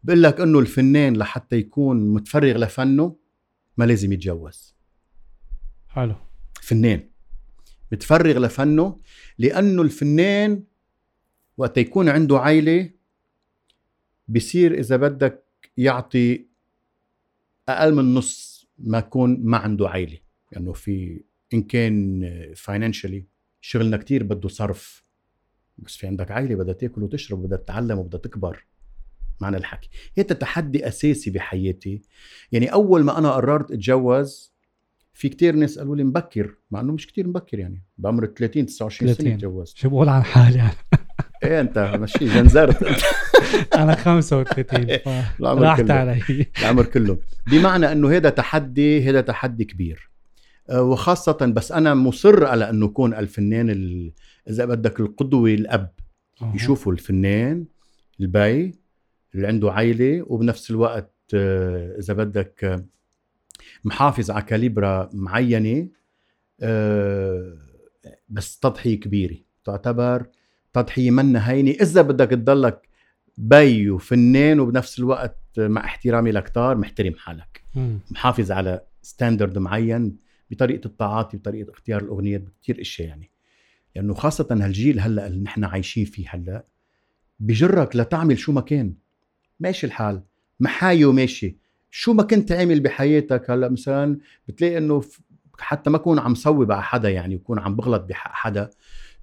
بقول 0.04 0.22
لك 0.22 0.40
إنه 0.40 0.58
الفنان 0.58 1.16
لحتى 1.16 1.56
يكون 1.56 2.14
متفرغ 2.14 2.56
لفنه 2.56 3.16
ما 3.76 3.84
لازم 3.84 4.12
يتجوز. 4.12 4.76
حلو. 5.88 6.14
فنان 6.66 7.08
متفرغ 7.92 8.38
لفنه 8.38 9.00
لأنه 9.38 9.82
الفنان 9.82 10.62
وقت 11.56 11.78
يكون 11.78 12.08
عنده 12.08 12.38
عائلة 12.38 12.90
بصير 14.28 14.78
إذا 14.78 14.96
بدك 14.96 15.44
يعطي 15.76 16.46
أقل 17.68 17.94
من 17.94 18.14
نص 18.14 18.66
ما 18.78 18.98
يكون 18.98 19.40
ما 19.44 19.58
عنده 19.58 19.88
عائلة. 19.88 20.18
لأنه 20.52 20.64
يعني 20.64 20.74
في 20.74 21.24
إن 21.54 21.62
كان 21.62 22.22
فاينانشالي 22.56 23.26
شغلنا 23.60 23.96
كتير 23.96 24.22
بده 24.22 24.48
صرف. 24.48 25.04
بس 25.78 25.96
في 25.96 26.06
عندك 26.06 26.30
عائلة 26.30 26.54
بدها 26.54 26.74
تاكل 26.74 27.02
وتشرب 27.02 27.42
بدها 27.42 27.58
تتعلم 27.58 27.98
وبدها 27.98 28.20
تكبر. 28.20 28.66
معنى 29.40 29.56
الحكي. 29.56 29.88
هذا 30.18 30.34
تحدي 30.34 30.88
أساسي 30.88 31.30
بحياتي. 31.30 32.02
يعني 32.52 32.72
أول 32.72 33.04
ما 33.04 33.18
أنا 33.18 33.32
قررت 33.32 33.70
أتجوز 33.70 34.55
في 35.16 35.28
كتير 35.28 35.56
ناس 35.56 35.78
قالوا 35.78 35.96
لي 35.96 36.04
مبكر 36.04 36.54
مع 36.70 36.80
إنه 36.80 36.92
مش 36.92 37.06
كتير 37.06 37.26
مبكر 37.26 37.58
يعني 37.58 37.82
بعمر 37.98 38.26
30 38.26 38.66
29 38.66 39.14
سنة 39.14 39.36
تجوزت 39.36 39.76
شو 39.76 39.88
بقول 39.88 40.08
عن 40.08 40.22
حالي 40.22 40.58
يعني؟ 40.58 40.74
إيه 41.44 41.60
أنت 41.60 41.78
ماشي 41.78 42.18
جنزرت. 42.24 43.04
أنا 43.74 43.94
35 43.94 44.86
راحت 45.40 45.90
علي. 45.90 46.46
العمر 46.60 46.84
كله. 46.84 47.18
بمعنى 47.50 47.92
إنه 47.92 48.10
هذا 48.10 48.30
تحدي 48.30 49.10
هذا 49.10 49.20
تحدي 49.20 49.64
كبير. 49.64 50.10
آه، 50.70 50.82
وخاصة 50.82 51.32
بس 51.32 51.72
أنا 51.72 51.94
مصر 51.94 52.44
على 52.44 52.70
أنه 52.70 52.86
يكون 52.86 53.14
الفنان 53.14 53.70
إذا 54.48 54.64
بدك 54.64 55.00
القدوة 55.00 55.50
الأب. 55.50 55.92
أوه. 56.42 56.56
يشوفوا 56.56 56.92
الفنان 56.92 57.64
البي 58.20 58.74
اللي 59.34 59.46
عنده 59.46 59.72
عائلة 59.72 60.24
وبنفس 60.26 60.70
الوقت 60.70 61.14
آه، 61.34 61.96
إذا 61.98 62.14
بدك 62.14 62.86
محافظ 63.86 64.30
على 64.30 64.42
calibre 64.42 65.10
معينة 65.12 65.88
بس 68.28 68.58
تضحية 68.58 69.00
كبيرة. 69.00 69.36
تعتبر 69.64 70.26
تضحية 70.72 71.10
منا 71.10 71.50
هينة 71.50 71.70
إذا 71.70 72.02
بدك 72.02 72.30
تضلك 72.30 72.88
بي 73.38 73.90
وفنان 73.90 74.60
وبنفس 74.60 74.98
الوقت 74.98 75.38
مع 75.58 75.84
احترامي 75.84 76.32
لكتار 76.32 76.76
محترم 76.76 77.14
حالك. 77.14 77.62
مم. 77.74 77.98
محافظ 78.10 78.52
على 78.52 78.80
standard 79.02 79.58
معين 79.58 80.16
بطريقة 80.50 80.86
التعاطي 80.86 81.36
بطريقة 81.36 81.70
اختيار 81.70 82.02
الأغنيات 82.02 82.40
بكثير 82.40 82.80
اشياء 82.80 83.08
يعني. 83.08 83.30
لأنه 83.96 84.14
خاصة 84.14 84.46
هالجيل 84.50 85.00
هلأ 85.00 85.26
اللي 85.26 85.42
نحن 85.42 85.64
عايشين 85.64 86.04
فيه 86.04 86.26
هلأ 86.28 86.66
بجرك 87.40 87.96
لتعمل 87.96 88.38
شو 88.38 88.52
ما 88.52 88.60
كان. 88.60 88.94
ماشي 89.60 89.86
الحال. 89.86 90.22
محايو 90.60 91.12
ماشي 91.12 91.56
شو 91.98 92.12
ما 92.12 92.22
كنت 92.22 92.52
عامل 92.52 92.80
بحياتك 92.80 93.50
هلا 93.50 93.68
مثلا 93.68 94.18
بتلاقي 94.48 94.78
إنه 94.78 95.02
حتى 95.58 95.90
ما 95.90 95.96
اكون 95.96 96.18
عم 96.18 96.34
صوب 96.34 96.72
على 96.72 96.82
حدا 96.82 97.10
يعني 97.10 97.34
يكون 97.34 97.58
عم 97.58 97.76
بغلط 97.76 98.02
بحق 98.02 98.30
حدا. 98.32 98.70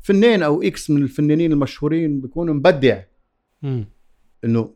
فنان 0.02 0.44
أو 0.44 0.62
إكس 0.62 0.90
من 0.90 1.04
الفنانين 1.04 1.52
المشهورين 1.52 2.22
بيكون 2.22 2.52
مبدع. 2.52 3.02
إنه 4.44 4.74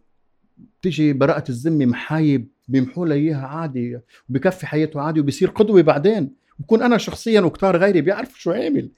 بتيجي 0.80 1.14
براءة 1.14 1.44
الذمة 1.50 1.86
محايب 1.86 2.48
بيمحوا 2.68 3.14
إياها 3.14 3.48
عادي 3.48 4.00
وبكفي 4.30 4.68
حياته 4.68 5.02
عادي 5.02 5.20
وبصير 5.20 5.50
قدوة 5.50 5.82
بعدين. 5.82 6.36
بكون 6.60 6.82
أنا 6.82 6.98
شخصيا 6.98 7.42
وكتار 7.42 7.78
غيري 7.78 8.02
بيعرفوا 8.02 8.38
شو 8.38 8.52
عامل. 8.52 8.92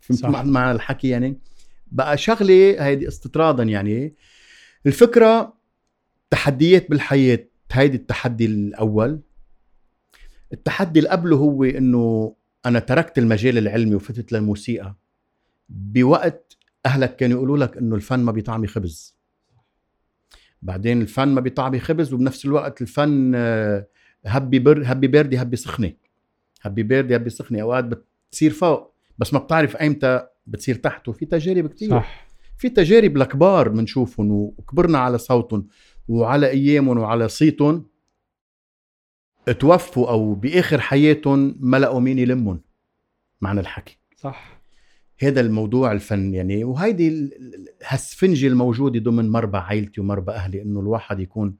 فهمت 0.00 0.18
صح. 0.18 0.28
مع, 0.28 0.42
مع 0.42 0.72
الحكي 0.72 1.08
يعني. 1.08 1.38
بقى 1.86 2.18
شغلة 2.18 2.76
هيدي 2.84 3.08
استطرادا 3.08 3.62
يعني. 3.62 4.14
الفكرة 4.86 5.56
تحديات 6.30 6.90
بالحياة. 6.90 7.46
هيدي 7.72 7.96
التحدي 7.96 8.46
الأول. 8.46 9.20
التحدي 10.52 10.98
اللي 10.98 11.10
قبله 11.10 11.36
هو 11.36 11.64
إنه 11.64 12.34
أنا 12.66 12.78
تركت 12.78 13.18
المجال 13.18 13.58
العلمي 13.58 13.94
وفتت 13.94 14.32
للموسيقى. 14.32 14.94
بوقت 15.68 16.56
أهلك 16.86 17.16
كانوا 17.16 17.36
يقولوا 17.36 17.58
لك 17.58 17.76
إنه 17.76 17.96
الفن 17.96 18.18
ما 18.18 18.32
بيطعمي 18.32 18.66
خبز. 18.66 19.16
بعدين 20.62 21.02
الفن 21.02 21.28
ما 21.28 21.40
بيطعمي 21.40 21.78
خبز 21.80 22.12
وبنفس 22.12 22.44
الوقت 22.44 22.82
الفن 22.82 23.32
آه، 23.34 23.86
هبي 24.26 24.58
بر 24.58 24.82
هبي 24.84 25.06
باردة 25.06 25.40
هبي 25.40 25.56
سخنة 25.56 25.92
هبي 26.62 26.82
باردة 26.82 27.14
هبي 27.14 27.30
سخنة 27.30 27.62
أوقات 27.62 27.84
بتصير 27.84 28.50
فوق 28.50 28.94
بس 29.18 29.34
ما 29.34 29.38
بتعرف 29.38 29.76
أيمتى 29.76 30.26
بتصير 30.46 30.74
تحت. 30.74 31.08
وفي 31.08 31.26
تجارب 31.26 31.66
كتير. 31.66 31.90
صح. 31.90 32.26
في 32.58 32.68
تجارب 32.68 33.16
لكبار 33.16 33.68
بنشوفهم 33.68 34.30
وكبرنا 34.32 34.98
على 34.98 35.18
صوتهم. 35.18 35.66
وعلى 36.08 36.50
ايامهم 36.50 36.98
وعلى 36.98 37.28
صيتهم 37.28 37.86
توفوا 39.60 40.10
أو 40.10 40.34
بآخر 40.34 40.80
حياتهم 40.80 41.56
ما 41.60 41.76
لقوا 41.76 42.00
مين 42.00 42.18
يلمهم؟ 42.18 42.60
معنى 43.40 43.60
الحكي. 43.60 43.98
صح. 44.16 44.60
هذا 45.18 45.40
الموضوع 45.40 45.92
الفن 45.92 46.34
يعني 46.34 46.64
وهيدي 46.64 47.08
ال- 47.08 47.34
ال- 47.34 47.68
هالسفنجة 47.86 48.46
الموجودة 48.46 49.00
ضمن 49.00 49.28
مربع 49.30 49.60
عائلتي 49.62 50.00
ومربع 50.00 50.32
أهلي 50.34 50.62
إنه 50.62 50.80
الواحد 50.80 51.20
يكون 51.20 51.56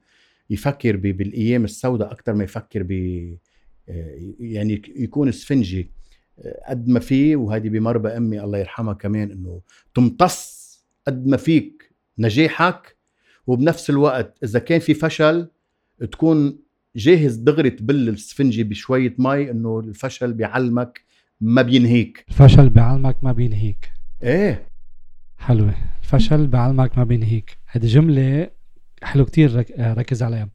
يفكر 0.49 0.95
ب- 0.95 1.01
بالأيام 1.01 1.63
السوداء 1.63 2.11
أكثر 2.11 2.33
ما 2.33 2.43
يفكر 2.43 2.83
ب 2.83 2.91
آه، 3.89 4.17
يعني 4.39 4.81
يكون 4.95 5.31
سفنجي 5.31 5.91
آه، 6.39 6.69
قد 6.69 6.87
ما 6.87 6.99
فيه 6.99 7.35
وهذه 7.35 7.69
بمربى 7.69 8.09
أمي 8.09 8.41
الله 8.43 8.57
يرحمها 8.57 8.93
كمان 8.93 9.31
إنه 9.31 9.61
تمتص 9.95 10.67
قد 11.07 11.27
ما 11.27 11.37
فيك 11.37 11.91
نجاحك 12.19 12.96
وبنفس 13.47 13.89
الوقت 13.89 14.37
إذا 14.43 14.59
كان 14.59 14.79
في 14.79 14.93
فشل 14.93 15.47
تكون 16.11 16.59
جاهز 16.95 17.35
دغري 17.35 17.69
تبل 17.69 18.09
السفنجة 18.09 18.63
بشوية 18.63 19.15
مي 19.19 19.51
إنه 19.51 19.79
الفشل 19.79 20.33
بيعلمك 20.33 21.01
ما 21.41 21.61
بينهيك. 21.61 22.25
الفشل 22.29 22.69
بعلمك 22.69 23.23
ما 23.23 23.31
بينهيك. 23.31 23.91
إيه. 24.23 24.67
حلوة. 25.37 25.75
الفشل 26.03 26.47
بعلمك 26.47 26.97
ما 26.97 27.03
بينهيك. 27.03 27.57
هذه 27.65 27.85
جملة 27.85 28.49
حلو 29.03 29.25
كتير 29.25 29.55
رك... 29.55 29.71
آه، 29.71 29.93
ركز 29.93 30.23
عليها. 30.23 30.49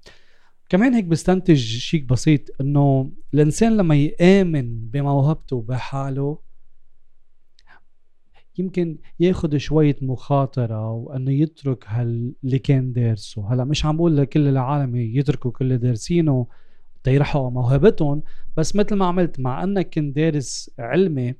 كمان 0.69 0.95
هيك 0.95 1.05
بستنتج 1.05 1.57
شيء 1.57 2.05
بسيط 2.05 2.41
إنه 2.61 3.13
الإنسان 3.35 3.77
لما 3.77 3.95
يآمن 3.95 4.89
بموهبته 4.89 5.57
وبحاله 5.57 6.39
يمكن 8.59 8.99
ياخد 9.21 9.57
شوية 9.57 9.97
مخاطرة 10.03 10.91
وأنه 10.91 11.31
يترك 11.31 11.85
هال 11.87 12.33
اللي 12.45 12.59
كان 12.59 12.93
دارسه. 12.93 13.53
هلأ 13.55 13.65
مش 13.65 13.87
عم 13.87 13.97
بقول 13.97 14.17
لكل 14.17 14.49
العالم 14.49 14.97
يتركوا 14.97 15.51
كل 15.51 15.79
دارسينه 15.79 16.47
تيرحقوا 17.05 17.51
موهبتهم 17.51 18.23
بس 18.57 18.77
مثل 18.77 18.95
ما 18.95 19.07
عملت 19.07 19.41
مع 19.41 19.65
أنك 19.65 19.95
كنت 19.95 20.17
دارس 20.17 20.71
علمي 20.79 21.35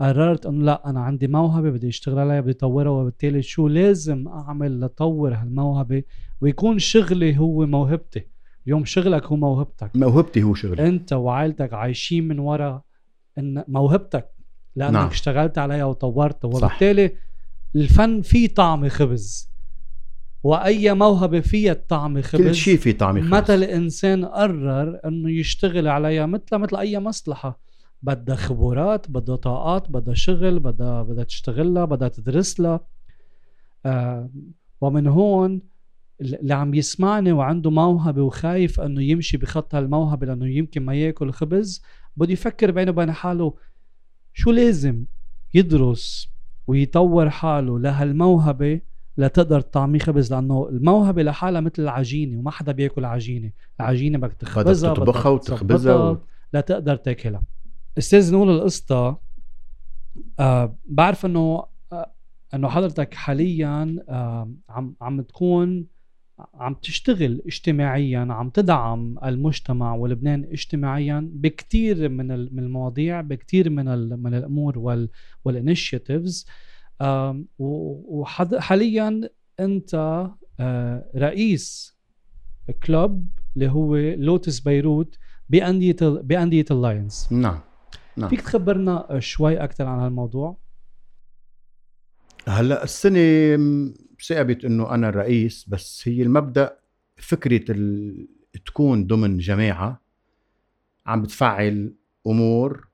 قررت 0.00 0.46
إنه 0.46 0.64
لأ 0.64 0.90
أنا 0.90 1.00
عندي 1.00 1.28
موهبة 1.28 1.70
بدي 1.70 1.88
أشتغل 1.88 2.18
عليها 2.18 2.40
بدي 2.40 2.50
أطورها 2.50 2.90
وبالتالي 2.90 3.42
شو 3.42 3.68
لازم 3.68 4.28
أعمل 4.28 4.80
لطور 4.80 5.34
هالموهبة 5.34 6.02
ويكون 6.40 6.78
شغلي 6.78 7.38
هو 7.38 7.66
موهبتي. 7.66 8.26
اليوم 8.66 8.84
شغلك 8.84 9.26
هو 9.26 9.36
موهبتك. 9.36 9.90
موهبتي 9.94 10.42
هو 10.42 10.54
شغلي. 10.54 10.88
أنت 10.88 11.12
وعائلتك 11.12 11.72
عايشين 11.72 12.28
من 12.28 12.38
وراء 12.38 12.82
إن 13.38 13.64
موهبتك. 13.68 14.33
لأنك 14.76 14.92
نعم. 14.92 15.06
اشتغلت 15.06 15.58
عليها 15.58 15.84
وطورتها 15.84 16.50
صح. 16.50 16.64
وبالتالي 16.64 17.16
الفن 17.76 18.22
فيه 18.22 18.48
طعم 18.48 18.88
خبز 18.88 19.54
وأي 20.42 20.94
موهبة 20.94 21.40
فيها 21.40 21.74
طعم 21.88 22.22
خبز 22.22 22.42
كل 22.42 22.54
شيء 22.54 22.76
في 22.76 22.92
طعم 22.92 23.20
خبز 23.20 23.30
متى 23.30 23.54
الإنسان 23.54 24.24
قرر 24.24 25.00
إنه 25.04 25.30
يشتغل 25.30 25.88
عليها 25.88 26.26
مثل 26.26 26.58
مثل 26.58 26.76
أي 26.76 26.98
مصلحة 26.98 27.60
بدها 28.02 28.36
خبرات 28.36 29.10
بدها 29.10 29.36
طاقات 29.36 29.90
بدها 29.90 30.14
شغل 30.14 30.58
بدها 30.58 31.02
بدها 31.02 31.24
تشتغلها 31.24 31.84
بدها 31.84 32.08
تدرسها 32.08 32.80
آه 33.86 34.30
ومن 34.80 35.06
هون 35.06 35.60
اللي 36.20 36.54
عم 36.54 36.74
يسمعني 36.74 37.32
وعنده 37.32 37.70
موهبة 37.70 38.22
وخايف 38.22 38.80
إنه 38.80 39.02
يمشي 39.02 39.36
بخط 39.36 39.74
هالموهبة 39.74 40.26
لأنه 40.26 40.48
يمكن 40.48 40.82
ما 40.82 40.94
يأكل 40.94 41.32
خبز 41.32 41.82
بده 42.16 42.32
يفكر 42.32 42.70
بينه 42.70 42.90
وبين 42.90 43.12
حاله 43.12 43.54
شو 44.34 44.50
لازم 44.50 45.04
يدرس 45.54 46.28
ويطور 46.66 47.30
حاله 47.30 47.78
لهالموهبة 47.78 48.80
لتقدر 49.18 49.60
تطعمي 49.60 49.98
خبز؟ 49.98 50.32
لأنه 50.32 50.68
الموهبة 50.68 51.22
لحالها 51.22 51.60
مثل 51.60 51.82
العجينة 51.82 52.38
وما 52.38 52.50
حدا 52.50 52.72
بيأكل 52.72 53.04
عجينة. 53.04 53.50
العجينة 53.80 54.18
بدك 54.18 54.32
تخبزها 54.32 54.90
بدك 54.92 55.02
تطبخها 55.02 55.30
وتخبزها 55.30 55.94
و... 55.94 56.18
لتقدر 56.52 56.96
تاكلها. 56.96 57.42
أستاذ 57.98 58.34
نقول 58.34 58.50
القصة 58.50 59.18
آه 60.38 60.76
بعرف 60.86 61.26
إنه 61.26 61.64
آه 61.92 62.12
إنه 62.54 62.68
حضرتك 62.68 63.14
حاليا 63.14 64.04
آه 64.08 64.50
عم 64.68 64.94
عم 65.00 65.20
تكون 65.20 65.86
عم 66.54 66.74
تشتغل 66.74 67.42
اجتماعيا 67.46 68.18
عم 68.30 68.50
تدعم 68.50 69.18
المجتمع 69.24 69.94
ولبنان 69.94 70.44
اجتماعيا 70.44 71.28
بكثير 71.32 72.08
من 72.08 72.30
ال- 72.30 72.56
من 72.56 72.62
المواضيع 72.64 73.20
بكثير 73.20 73.70
من 73.70 73.88
ال- 73.88 74.22
من 74.22 74.34
الأمور 74.34 74.78
وال 74.78 75.08
والانيشيتيفز 75.44 76.46
وحاليا 77.58 79.20
أنت 79.60 79.94
آه 80.60 81.10
رئيس 81.16 81.96
club 82.86 83.26
اللي 83.56 83.70
هو 83.70 83.96
لوتس 83.96 84.60
بيروت 84.60 85.18
بأندية 85.50 85.96
بأندية 86.02 86.64
اللايونز 86.70 87.28
نعم 87.30 87.60
نعم. 88.16 88.28
فيك 88.28 88.40
تخبرنا 88.40 89.06
شوي 89.18 89.56
أكثر 89.64 89.86
عن 89.86 89.98
هالموضوع؟ 89.98 90.56
هلأ 92.48 92.84
السنة 92.84 93.18
صعبت 94.18 94.64
إنه 94.64 94.94
أنا 94.94 95.08
الرئيس 95.08 95.68
بس 95.68 96.08
هي 96.08 96.22
المبدأ 96.22 96.78
فكرة 97.16 97.72
ال... 97.72 98.28
تكون 98.66 99.06
ضمن 99.06 99.38
جماعة 99.38 100.02
عم 101.06 101.22
بتفعل 101.22 101.94
أمور 102.26 102.88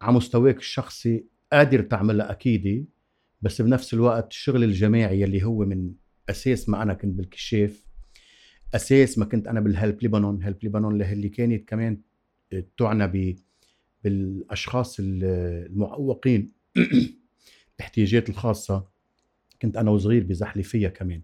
على 0.00 0.12
مستواك 0.16 0.56
الشخصي 0.58 1.24
قادر 1.52 1.82
تعملها 1.82 2.30
أكيد 2.30 2.86
بس 3.42 3.62
بنفس 3.62 3.94
الوقت 3.94 4.30
الشغل 4.30 4.64
الجماعي 4.64 5.24
اللي 5.24 5.44
هو 5.44 5.58
من 5.64 5.92
أساس 6.30 6.68
ما 6.68 6.82
أنا 6.82 6.94
كنت 6.94 7.14
بالكشاف 7.14 7.86
أساس 8.74 9.18
ما 9.18 9.24
كنت 9.24 9.46
أنا 9.48 9.60
بالهيلب 9.60 10.02
ليبانون 10.02 10.42
هيلب 10.42 10.56
ليبانون 10.62 11.02
اللي 11.02 11.28
كانت 11.28 11.68
كمان 11.68 12.00
تعنى 12.78 13.06
ب 13.06 13.36
بالأشخاص 14.04 15.00
ال- 15.00 15.24
المعوقين 15.70 16.52
الاحتياجات 17.76 18.28
الخاصة. 18.28 18.91
كنت 19.62 19.76
أنا 19.76 19.90
وصغير 19.90 20.24
بزحلي 20.24 20.62
فيها 20.62 20.88
كمان. 20.88 21.22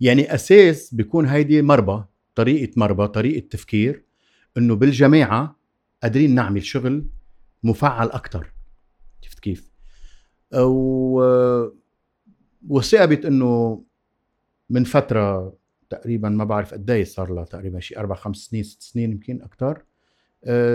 يعني 0.00 0.34
أساس 0.34 0.94
بيكون 0.94 1.26
هيدي 1.26 1.62
مربى 1.62 2.04
طريقة 2.34 2.72
مربى 2.76 3.08
طريقة 3.08 3.48
تفكير 3.48 4.04
إنه 4.58 4.74
بالجماعة 4.74 5.60
قادرين 6.02 6.34
نعمل 6.34 6.64
شغل 6.64 7.06
مفعل 7.62 8.10
أكثر 8.10 8.52
شفت 9.20 9.40
كيف؟ 9.40 9.70
و 10.54 11.22
وسبقت 12.68 13.24
إنه 13.24 13.84
من 14.70 14.84
فترة 14.84 15.56
تقريبا 15.90 16.28
ما 16.28 16.44
بعرف 16.44 16.74
قد 16.74 16.90
إيه 16.90 17.04
صار 17.04 17.34
لها 17.34 17.44
تقريبا 17.44 17.80
شي 17.80 17.98
أربع 17.98 18.14
خمس 18.14 18.36
سنين 18.36 18.62
ست 18.62 18.82
سنين 18.82 19.12
يمكن 19.12 19.42
أكثر 19.42 19.82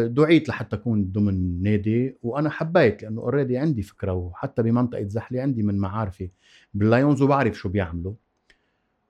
دعيت 0.08 0.50
لحتى 0.50 0.76
أكون 0.76 1.12
ضمن 1.12 1.64
نادي 1.64 2.18
وأنا 2.22 2.50
حبيت 2.50 3.04
لأنه 3.04 3.22
already 3.22 3.58
عندي 3.58 3.82
فكرة 3.82 4.14
وحتى 4.14 4.64
بمنطقة 4.64 5.08
زحلي 5.08 5.40
عندي 5.40 5.64
من 5.64 5.78
معارفي 5.78 6.30
باللايونز 6.74 7.22
وبعرف 7.22 7.58
شو 7.58 7.70
بيعملوا. 7.70 8.14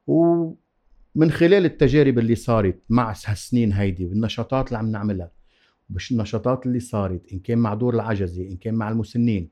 و 0.08 0.48
من 1.16 1.32
خلال 1.32 1.66
التجارب 1.66 2.20
اللي 2.20 2.36
صارت 2.36 2.80
مع 2.90 3.14
هالسنين 3.26 3.74
هيدي 3.74 4.06
والنشاطات 4.06 4.68
اللي 4.68 4.78
عم 4.78 4.92
نعملها 4.92 5.32
مش 5.90 6.12
النشاطات 6.12 6.66
اللي 6.66 6.80
صارت 6.80 7.34
إن 7.34 7.40
كان 7.40 7.58
مع 7.58 7.74
دور 7.74 7.96
العجزة 7.96 8.50
إن 8.50 8.58
كان 8.58 8.74
مع 8.74 8.90
المسنين 8.90 9.50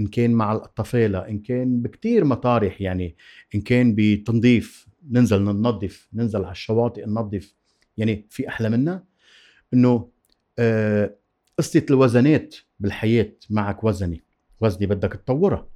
إن 0.00 0.06
كان 0.06 0.30
مع 0.30 0.52
الطفاله 0.52 1.18
إن 1.28 1.38
كان 1.38 1.82
بكتير 1.82 2.24
مطارح 2.24 2.80
يعني 2.80 3.16
إن 3.54 3.60
كان 3.60 3.94
بتنظيف 3.98 4.88
ننزل 5.10 5.42
ننظف 5.42 6.08
ننزل 6.12 6.44
على 6.44 6.52
الشواطئ 6.52 7.06
ننظف 7.06 7.54
يعني 7.96 8.26
في 8.30 8.48
أحلى 8.48 8.68
منها 8.68 9.04
إنه 9.74 9.88
آه 9.88 10.15
قصة 11.58 11.82
الوزنات 11.90 12.54
بالحياة 12.80 13.32
معك 13.50 13.84
وزني. 13.84 14.22
وزني 14.60 14.86
بدك 14.86 15.12
تطورها 15.12 15.66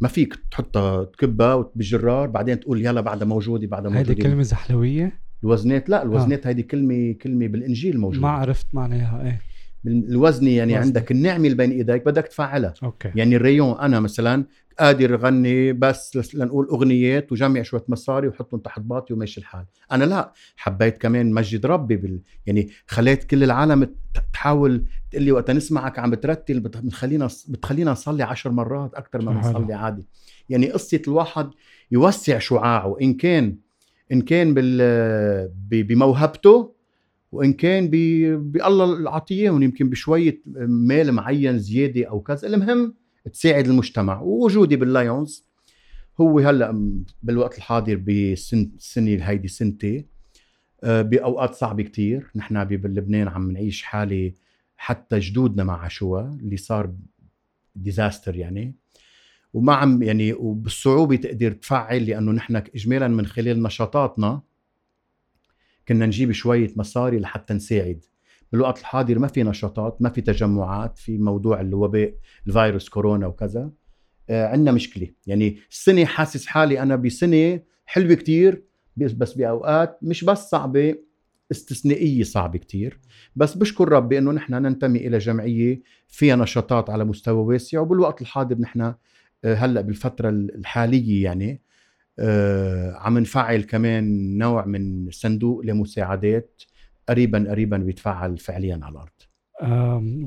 ما 0.00 0.08
فيك 0.08 0.38
تحطها 0.50 1.04
تكبها 1.04 1.70
بالجرار 1.74 2.28
بعدين 2.28 2.60
تقول 2.60 2.86
يلا 2.86 3.00
بعدها 3.00 3.26
موجودة 3.28 3.66
بعدها 3.66 3.90
هيدي 3.90 4.10
موجودة. 4.10 4.28
كلمة 4.28 4.42
زحلوية؟ 4.42 5.20
الوزنات؟ 5.42 5.88
لا 5.88 6.02
الوزنات 6.02 6.46
هيدي 6.46 6.62
كلمة 6.62 7.12
كلمة 7.12 7.46
بالإنجيل 7.46 8.00
موجودة. 8.00 8.22
ما 8.22 8.28
عرفت 8.28 8.66
معناها 8.72 9.26
إيه. 9.26 9.40
الوزنه 9.86 10.50
يعني 10.50 10.72
وزنة. 10.72 10.84
عندك 10.86 11.10
النعمة 11.10 11.44
اللي 11.44 11.56
بين 11.56 11.70
إيديك 11.70 12.06
بدك 12.06 12.26
تفعلها. 12.26 12.74
أوكي. 12.82 13.12
يعني 13.14 13.36
الريون 13.36 13.78
أنا 13.78 14.00
مثلا 14.00 14.44
قادر 14.80 15.14
اغني 15.14 15.72
بس 15.72 16.34
لنقول 16.34 16.66
أغنيات 16.68 17.32
وجمع 17.32 17.62
شوية 17.62 17.84
مصاري 17.88 18.28
وحطهم 18.28 18.60
تحت 18.60 18.80
باطي 18.80 19.14
وماشي 19.14 19.40
الحال. 19.40 19.64
أنا 19.92 20.04
لا 20.04 20.32
حبيت 20.56 20.98
كمان 20.98 21.32
مجد 21.32 21.66
ربي 21.66 21.96
بال... 21.96 22.20
يعني 22.46 22.68
خليت 22.86 23.24
كل 23.24 23.44
العالم 23.44 23.94
تحاول 24.32 24.84
تقول 25.10 25.22
لي 25.22 25.32
وقت 25.32 25.50
نسمعك 25.50 25.98
عم 25.98 26.10
بترتل 26.10 26.60
بت- 26.60 26.76
بتخلينا 26.76 27.28
بتخلينا 27.48 27.90
نصلي 27.92 28.22
عشر 28.22 28.50
مرات 28.50 28.94
أكثر 28.94 29.22
ما 29.22 29.42
حلو. 29.42 29.52
بنصلي 29.52 29.74
عادي. 29.74 30.06
يعني 30.48 30.70
قصة 30.70 31.02
الواحد 31.08 31.50
يوسع 31.90 32.38
شعاعه 32.38 32.96
إن 33.02 33.14
كان 33.14 33.56
إن 34.12 34.20
كان 34.20 34.54
بال 34.54 34.78
ب- 35.48 35.86
بموهبته 35.86 36.74
وإن 37.32 37.52
كان 37.52 37.88
ب- 37.90 38.52
بالله 38.52 38.84
اللي 38.84 39.10
عطيهم 39.10 39.62
يمكن 39.62 39.90
بشوية 39.90 40.40
مال 40.56 41.12
معين 41.12 41.58
زيادة 41.58 42.04
أو 42.04 42.20
كذا. 42.20 42.48
المهم 42.48 42.94
تساعد 43.32 43.66
المجتمع. 43.66 44.20
ووجودي 44.20 44.76
باللايونز 44.76 45.44
هو 46.20 46.38
هلأ 46.38 46.94
بالوقت 47.22 47.58
الحاضر 47.58 47.96
بسن 47.96 48.70
السنة 48.76 49.24
هيدي 49.24 49.48
سنتي 49.48 50.06
آه، 50.84 51.02
بأوقات 51.02 51.54
صعبة 51.54 51.82
كتير. 51.82 52.30
نحن 52.34 52.64
بلبنان 52.64 53.28
عم 53.28 53.50
نعيش 53.50 53.82
حالة 53.82 54.32
حتى 54.76 55.18
جدودنا 55.18 55.64
مع 55.64 55.82
عاشوا 55.82 56.20
اللي 56.20 56.56
صار 56.56 56.94
ديزاستر 57.76 58.36
يعني. 58.36 58.74
وما 59.54 59.74
عم 59.74 60.02
يعني 60.02 60.32
وبالصعوبة 60.32 61.16
تقدر 61.16 61.52
تفعل 61.52 62.06
لأنه 62.06 62.32
نحن 62.32 62.56
اجمالا 62.56 63.08
من 63.08 63.26
خلال 63.26 63.62
نشاطاتنا 63.62 64.40
كنا 65.88 66.06
نجيب 66.06 66.32
شوية 66.32 66.72
مصاري 66.76 67.18
لحتى 67.18 67.54
نساعد. 67.54 68.04
بالوقت 68.52 68.78
الحاضر 68.78 69.18
ما 69.18 69.26
في 69.28 69.42
نشاطات 69.42 70.02
ما 70.02 70.08
في 70.10 70.20
تجمعات 70.20 70.98
في 70.98 71.18
موضوع 71.18 71.60
الوباء 71.60 72.14
الفيروس 72.46 72.88
كورونا 72.88 73.26
وكذا. 73.26 73.70
آه 74.30 74.46
عندنا 74.46 74.72
مشكلة. 74.72 75.08
يعني 75.26 75.58
السنة 75.70 76.04
حاسس 76.04 76.46
حالي 76.46 76.82
أنا 76.82 76.96
بسنة 76.96 77.60
حلوة 77.86 78.14
كتير 78.14 78.64
بس 78.96 79.32
بأوقات 79.32 79.98
مش 80.02 80.24
بس 80.24 80.38
صعبة 80.50 80.94
استثنائية 81.50 82.22
صعبة 82.22 82.58
كتير. 82.58 83.00
بس 83.36 83.54
بشكر 83.54 83.88
ربي 83.88 84.18
إنه 84.18 84.32
نحن 84.32 84.54
ننتمي 84.54 85.06
إلى 85.06 85.18
جمعية 85.18 85.82
فيها 86.08 86.36
نشاطات 86.36 86.90
على 86.90 87.04
مستوى 87.04 87.44
واسع 87.44 87.80
وبالوقت 87.80 88.22
الحاضر 88.22 88.58
نحن 88.58 88.80
آه، 89.44 89.54
هلأ 89.54 89.80
بالفترة 89.80 90.28
الحالية 90.28 91.24
يعني 91.24 91.62
آه، 92.18 92.92
عم 92.96 93.18
نفعل 93.18 93.62
كمان 93.62 94.38
نوع 94.38 94.66
من 94.66 95.10
صندوق 95.10 95.60
لمساعدات 95.64 96.62
قريبا 97.10 97.46
قريبا 97.50 97.76
بيتفعل 97.76 98.38
فعليا 98.38 98.80
على 98.82 98.92
الأرض. 98.92 99.10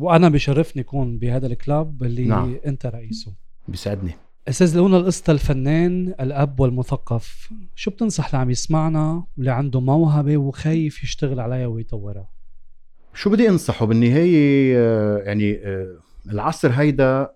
وأنا 0.02 0.30
بشرفني 0.30 0.82
اكون 0.82 1.18
بهذا 1.18 1.48
الكلاب 1.48 2.04
اللي 2.04 2.26
نعم. 2.26 2.58
أنت 2.66 2.86
رئيسه. 2.86 3.34
بيسعدني 3.68 4.12
أستاذ 4.48 4.78
لونا 4.78 4.98
القصة 4.98 5.34
الفنان 5.34 6.08
الأب 6.20 6.60
والمثقف. 6.60 7.54
شو 7.76 7.92
بتنصح 7.92 8.26
اللي 8.26 8.38
عم 8.38 8.50
يسمعنا 8.50 9.26
واللي 9.38 9.52
عنده 9.52 9.80
موهبة 9.80 10.38
وخايف 10.38 11.04
يشتغل 11.04 11.40
عليها 11.40 11.68
ويطورها؟ 11.68 12.30
شو 13.14 13.30
بدي 13.30 13.50
أنصحه 13.50 13.86
بالنهاية 13.86 14.76
آه، 14.78 15.18
يعني 15.18 15.58
آه، 15.58 15.98
العصر 16.30 16.72
هيدا 16.72 17.32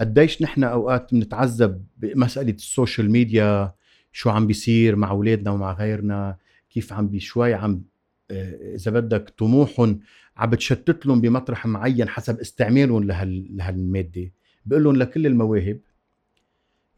قديش 0.00 0.42
نحن 0.42 0.64
أوقات 0.64 1.14
بنتعذب 1.14 1.84
بمسألة 1.96 2.52
ال 2.52 2.60
social 2.60 3.10
media 3.10 3.74
شو 4.12 4.30
عم 4.30 4.46
بيصير 4.46 4.96
مع 4.96 5.10
أولادنا 5.10 5.50
ومع 5.50 5.72
غيرنا 5.72 6.36
كيف 6.70 6.92
عم 6.92 7.08
بشوي 7.08 7.54
عم 7.54 7.82
إذا 8.30 8.90
بدك 8.90 9.30
طموحهم 9.38 10.00
عم 10.36 10.50
بتشتت 10.50 11.06
لهم 11.06 11.20
بمطرح 11.20 11.66
معين 11.66 12.08
حسب 12.08 12.40
استعمالهم 12.40 13.04
لهال 13.04 13.56
لهالمادة. 13.56 14.32
بقول 14.66 14.84
لهم 14.84 14.96
لكل 14.96 15.26
المواهب 15.26 15.80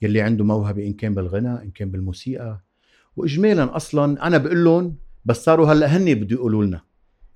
يلي 0.03 0.21
عنده 0.21 0.45
موهبة 0.45 0.87
إن 0.87 0.93
كان 0.93 1.15
بالغنا 1.15 1.63
إن 1.63 1.71
كان 1.71 1.91
بالموسيقى. 1.91 2.61
واجمالا 3.17 3.77
أصلا 3.77 4.27
أنا 4.27 4.39
بقول 4.39 4.65
لهم 4.65 4.97
بس 5.25 5.45
صاروا 5.45 5.73
هلأ 5.73 5.87
هن 5.87 6.15
بده 6.15 6.37
يقولوا 6.37 6.65
لنا. 6.65 6.81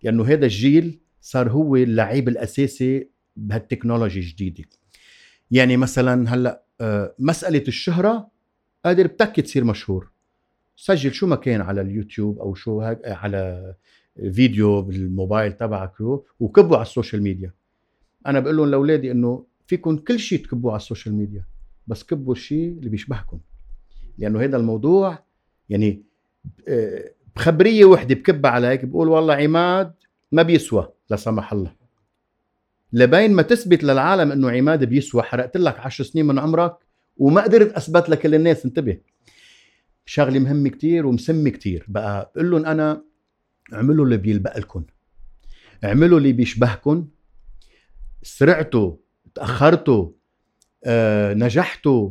لأنه 0.03 0.25
هذا 0.25 0.45
الجيل 0.45 1.01
صار 1.21 1.51
هو 1.51 1.77
اللعيب 1.77 2.29
الأساسي 2.29 3.09
بهالتكنولوجي 3.37 4.21
الجديدة. 4.21 4.65
يعني 5.51 5.77
مثلا 5.77 6.35
هلأ 6.35 6.63
آه، 6.81 7.15
مسألة 7.19 7.65
الشهرة 7.69 8.31
قادر 8.85 9.07
بتكة 9.07 9.43
تصير 9.43 9.65
مشهور. 9.65 10.11
سجل 10.81 11.13
شو 11.13 11.27
ما 11.27 11.37
كان 11.37 11.61
على 11.61 11.81
اليوتيوب 11.81 12.39
أو 12.39 12.55
شو 12.55 12.83
آه، 12.83 13.01
على 13.07 13.75
فيديو 14.33 14.83
بالموبايل 14.83 15.53
تبعك 15.53 16.01
وكبوا 16.41 16.77
على 16.77 16.87
ال 16.87 16.92
social 16.92 17.23
media. 17.23 17.53
أنا 18.27 18.41
بقول 18.41 18.57
لهم 18.57 18.71
لأولادي 18.71 19.11
إنه 19.11 19.45
فيكم 19.67 19.97
كل 19.97 20.19
شيء 20.19 20.45
تكبوه 20.45 20.73
على 20.73 20.81
ال 20.81 20.86
social 20.86 21.15
media 21.15 21.45
بس 21.87 22.05
كبوا 22.05 22.33
الشيء 22.33 22.69
اللي 22.69 22.91
بيشبهكم 22.91 23.39
لأنه 24.19 24.41
هذا 24.41 24.57
الموضوع 24.57 25.19
يعني 25.69 26.03
آه، 26.69 27.11
بخبرية 27.37 27.85
وحدة 27.85 28.15
بكبها 28.15 28.51
عليك 28.51 28.85
بقول 28.85 29.09
والله 29.09 29.35
عماد 29.35 29.93
ما 30.33 30.43
بيسوى 30.43 30.89
لا 31.11 31.17
سمح 31.17 31.53
الله. 31.53 31.73
لبين 32.93 33.33
ما 33.33 33.43
تثبت 33.43 33.85
للعالم 33.85 34.33
إنه 34.33 34.51
عماد 34.51 34.85
بيسوى 34.85 35.23
حرقت 35.23 35.57
لك 35.57 35.79
عشر 35.79 36.05
سنين 36.05 36.27
من 36.27 36.39
عمرك 36.39 36.77
وما 37.17 37.43
قدرت 37.43 37.73
أثبت 37.73 38.09
لكل 38.09 38.35
الناس 38.35 38.65
انتبه. 38.65 39.10
شغلة 40.11 40.39
مهمة 40.39 40.69
كتير 40.69 41.07
ومسمة 41.07 41.51
كتير. 41.51 41.85
بقى 41.89 42.33
بقول 42.35 42.51
لهم 42.51 42.67
أنا 42.67 43.03
اعملوا 43.73 44.05
اللي 44.05 44.17
بيلبق 44.17 44.59
لكم. 44.59 44.85
اعملوا 45.85 46.19
اللي 46.19 46.33
بيشبهكم. 46.33 47.09
سرعتوا 48.23 48.97
تأخرتوا 49.35 50.11
آه، 50.85 51.35
نجحتوا 51.35 52.11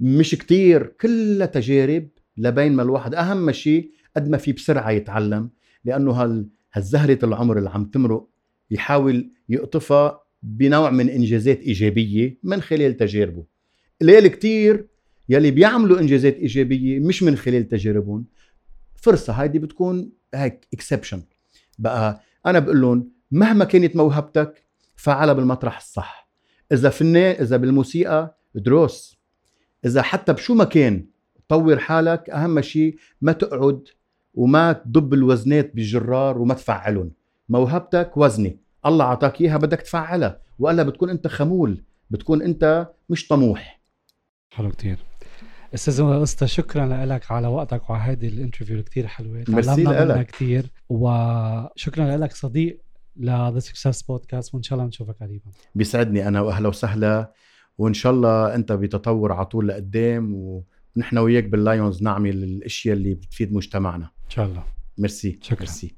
مش 0.00 0.34
كتير 0.34 0.86
كلها 0.86 1.46
تجارب 1.46 2.08
لبين 2.36 2.72
ما 2.72 2.82
الواحد. 2.82 3.14
أهم 3.14 3.52
شيء 3.52 3.90
قد 4.16 4.28
ما 4.28 4.36
في 4.36 4.52
بسرعة 4.52 4.90
يتعلم 4.90 5.50
لأنه 5.84 6.12
هال 6.12 6.48
هالزهرة 6.72 7.18
العمر 7.24 7.58
اللي 7.58 7.70
عم 7.70 7.84
تمرق 7.84 8.28
يحاول 8.70 9.30
يقطفها 9.48 10.20
بنوع 10.42 10.90
من 10.90 11.08
إنجازات 11.08 11.60
إيجابية 11.60 12.38
من 12.42 12.60
خلال 12.60 12.96
تجاربه. 12.96 13.44
قليل 14.00 14.26
كتير 14.26 14.86
يلي 15.28 15.50
بيعملوا 15.50 16.00
إنجازات 16.00 16.34
إيجابية 16.36 17.00
مش 17.00 17.22
من 17.22 17.36
خلال 17.36 17.68
تجاربهم. 17.68 18.24
فرصة 18.96 19.32
هيدي 19.32 19.58
بتكون 19.58 20.10
هيك 20.34 20.66
اكسبشن 20.72 21.22
بقى 21.78 22.20
أنا 22.46 22.58
بقول 22.58 22.80
لهم 22.80 23.10
مهما 23.30 23.64
كانت 23.64 23.96
موهبتك 23.96 24.64
فعلها 24.96 25.34
بالمطرح 25.34 25.76
الصح. 25.76 26.28
إذا 26.72 26.90
فنان 26.90 27.42
إذا 27.42 27.56
بالموسيقى 27.56 28.38
دروس 28.54 29.18
إذا 29.84 30.02
حتى 30.02 30.32
بشو 30.32 30.54
ما 30.54 30.64
كان 30.64 31.06
طور 31.48 31.78
حالك. 31.78 32.30
أهم 32.30 32.60
شيء 32.60 32.96
ما 33.20 33.32
تقعد 33.32 33.88
وما 34.34 34.72
تدب 34.72 35.14
الوزنات 35.14 35.74
بالجرار 35.74 36.38
وما 36.38 36.54
تفعلهم. 36.54 37.12
موهبتك 37.48 38.16
وزني 38.16 38.58
الله 38.86 39.04
عطاك 39.04 39.40
إياها 39.40 39.56
بدك 39.56 39.80
تفعلها. 39.80 40.40
وألا 40.58 40.82
بتكون 40.82 41.10
أنت 41.10 41.26
خمول 41.26 41.82
بتكون 42.10 42.42
أنت 42.42 42.88
مش 43.08 43.28
طموح. 43.28 43.80
حلو 44.50 44.70
كتير. 44.70 45.07
أستاذ 45.74 46.00
استا 46.00 46.46
شكرا 46.46 47.06
لك 47.06 47.32
على 47.32 47.46
وقتك 47.46 47.90
وعلى 47.90 48.12
هذه 48.12 48.28
الانترفيو 48.28 48.82
كتير 48.82 49.06
حلوة. 49.06 49.42
تعلمنا 49.42 49.74
منها 49.76 50.04
لك. 50.04 50.26
كتير. 50.26 50.70
وشكرا 50.88 52.16
لك 52.16 52.32
صديق 52.32 52.80
لذا 53.16 53.58
success 53.58 54.02
podcast 54.02 54.54
وإن 54.54 54.62
شاء 54.62 54.78
الله 54.78 54.88
نشوفك 54.88 55.16
قريبا. 55.20 55.50
بيسعدني 55.74 56.28
أنا 56.28 56.40
واهلا 56.40 56.68
وسهلا. 56.68 57.32
وإن 57.78 57.94
شاء 57.94 58.12
الله 58.12 58.54
أنت 58.54 58.72
بتطور 58.72 59.32
على 59.32 59.46
طول 59.46 59.68
لقدام 59.68 60.34
ونحن 60.96 61.18
وياك 61.18 61.44
باللايونز 61.44 62.02
نعمل 62.02 62.44
الأشياء 62.44 62.96
اللي 62.96 63.14
بتفيد 63.14 63.52
مجتمعنا. 63.52 64.04
إن 64.04 64.30
شاء 64.30 64.46
الله. 64.46 64.64
ميرسي. 64.98 65.38
شكراً. 65.42 65.60
ميرسي. 65.60 65.94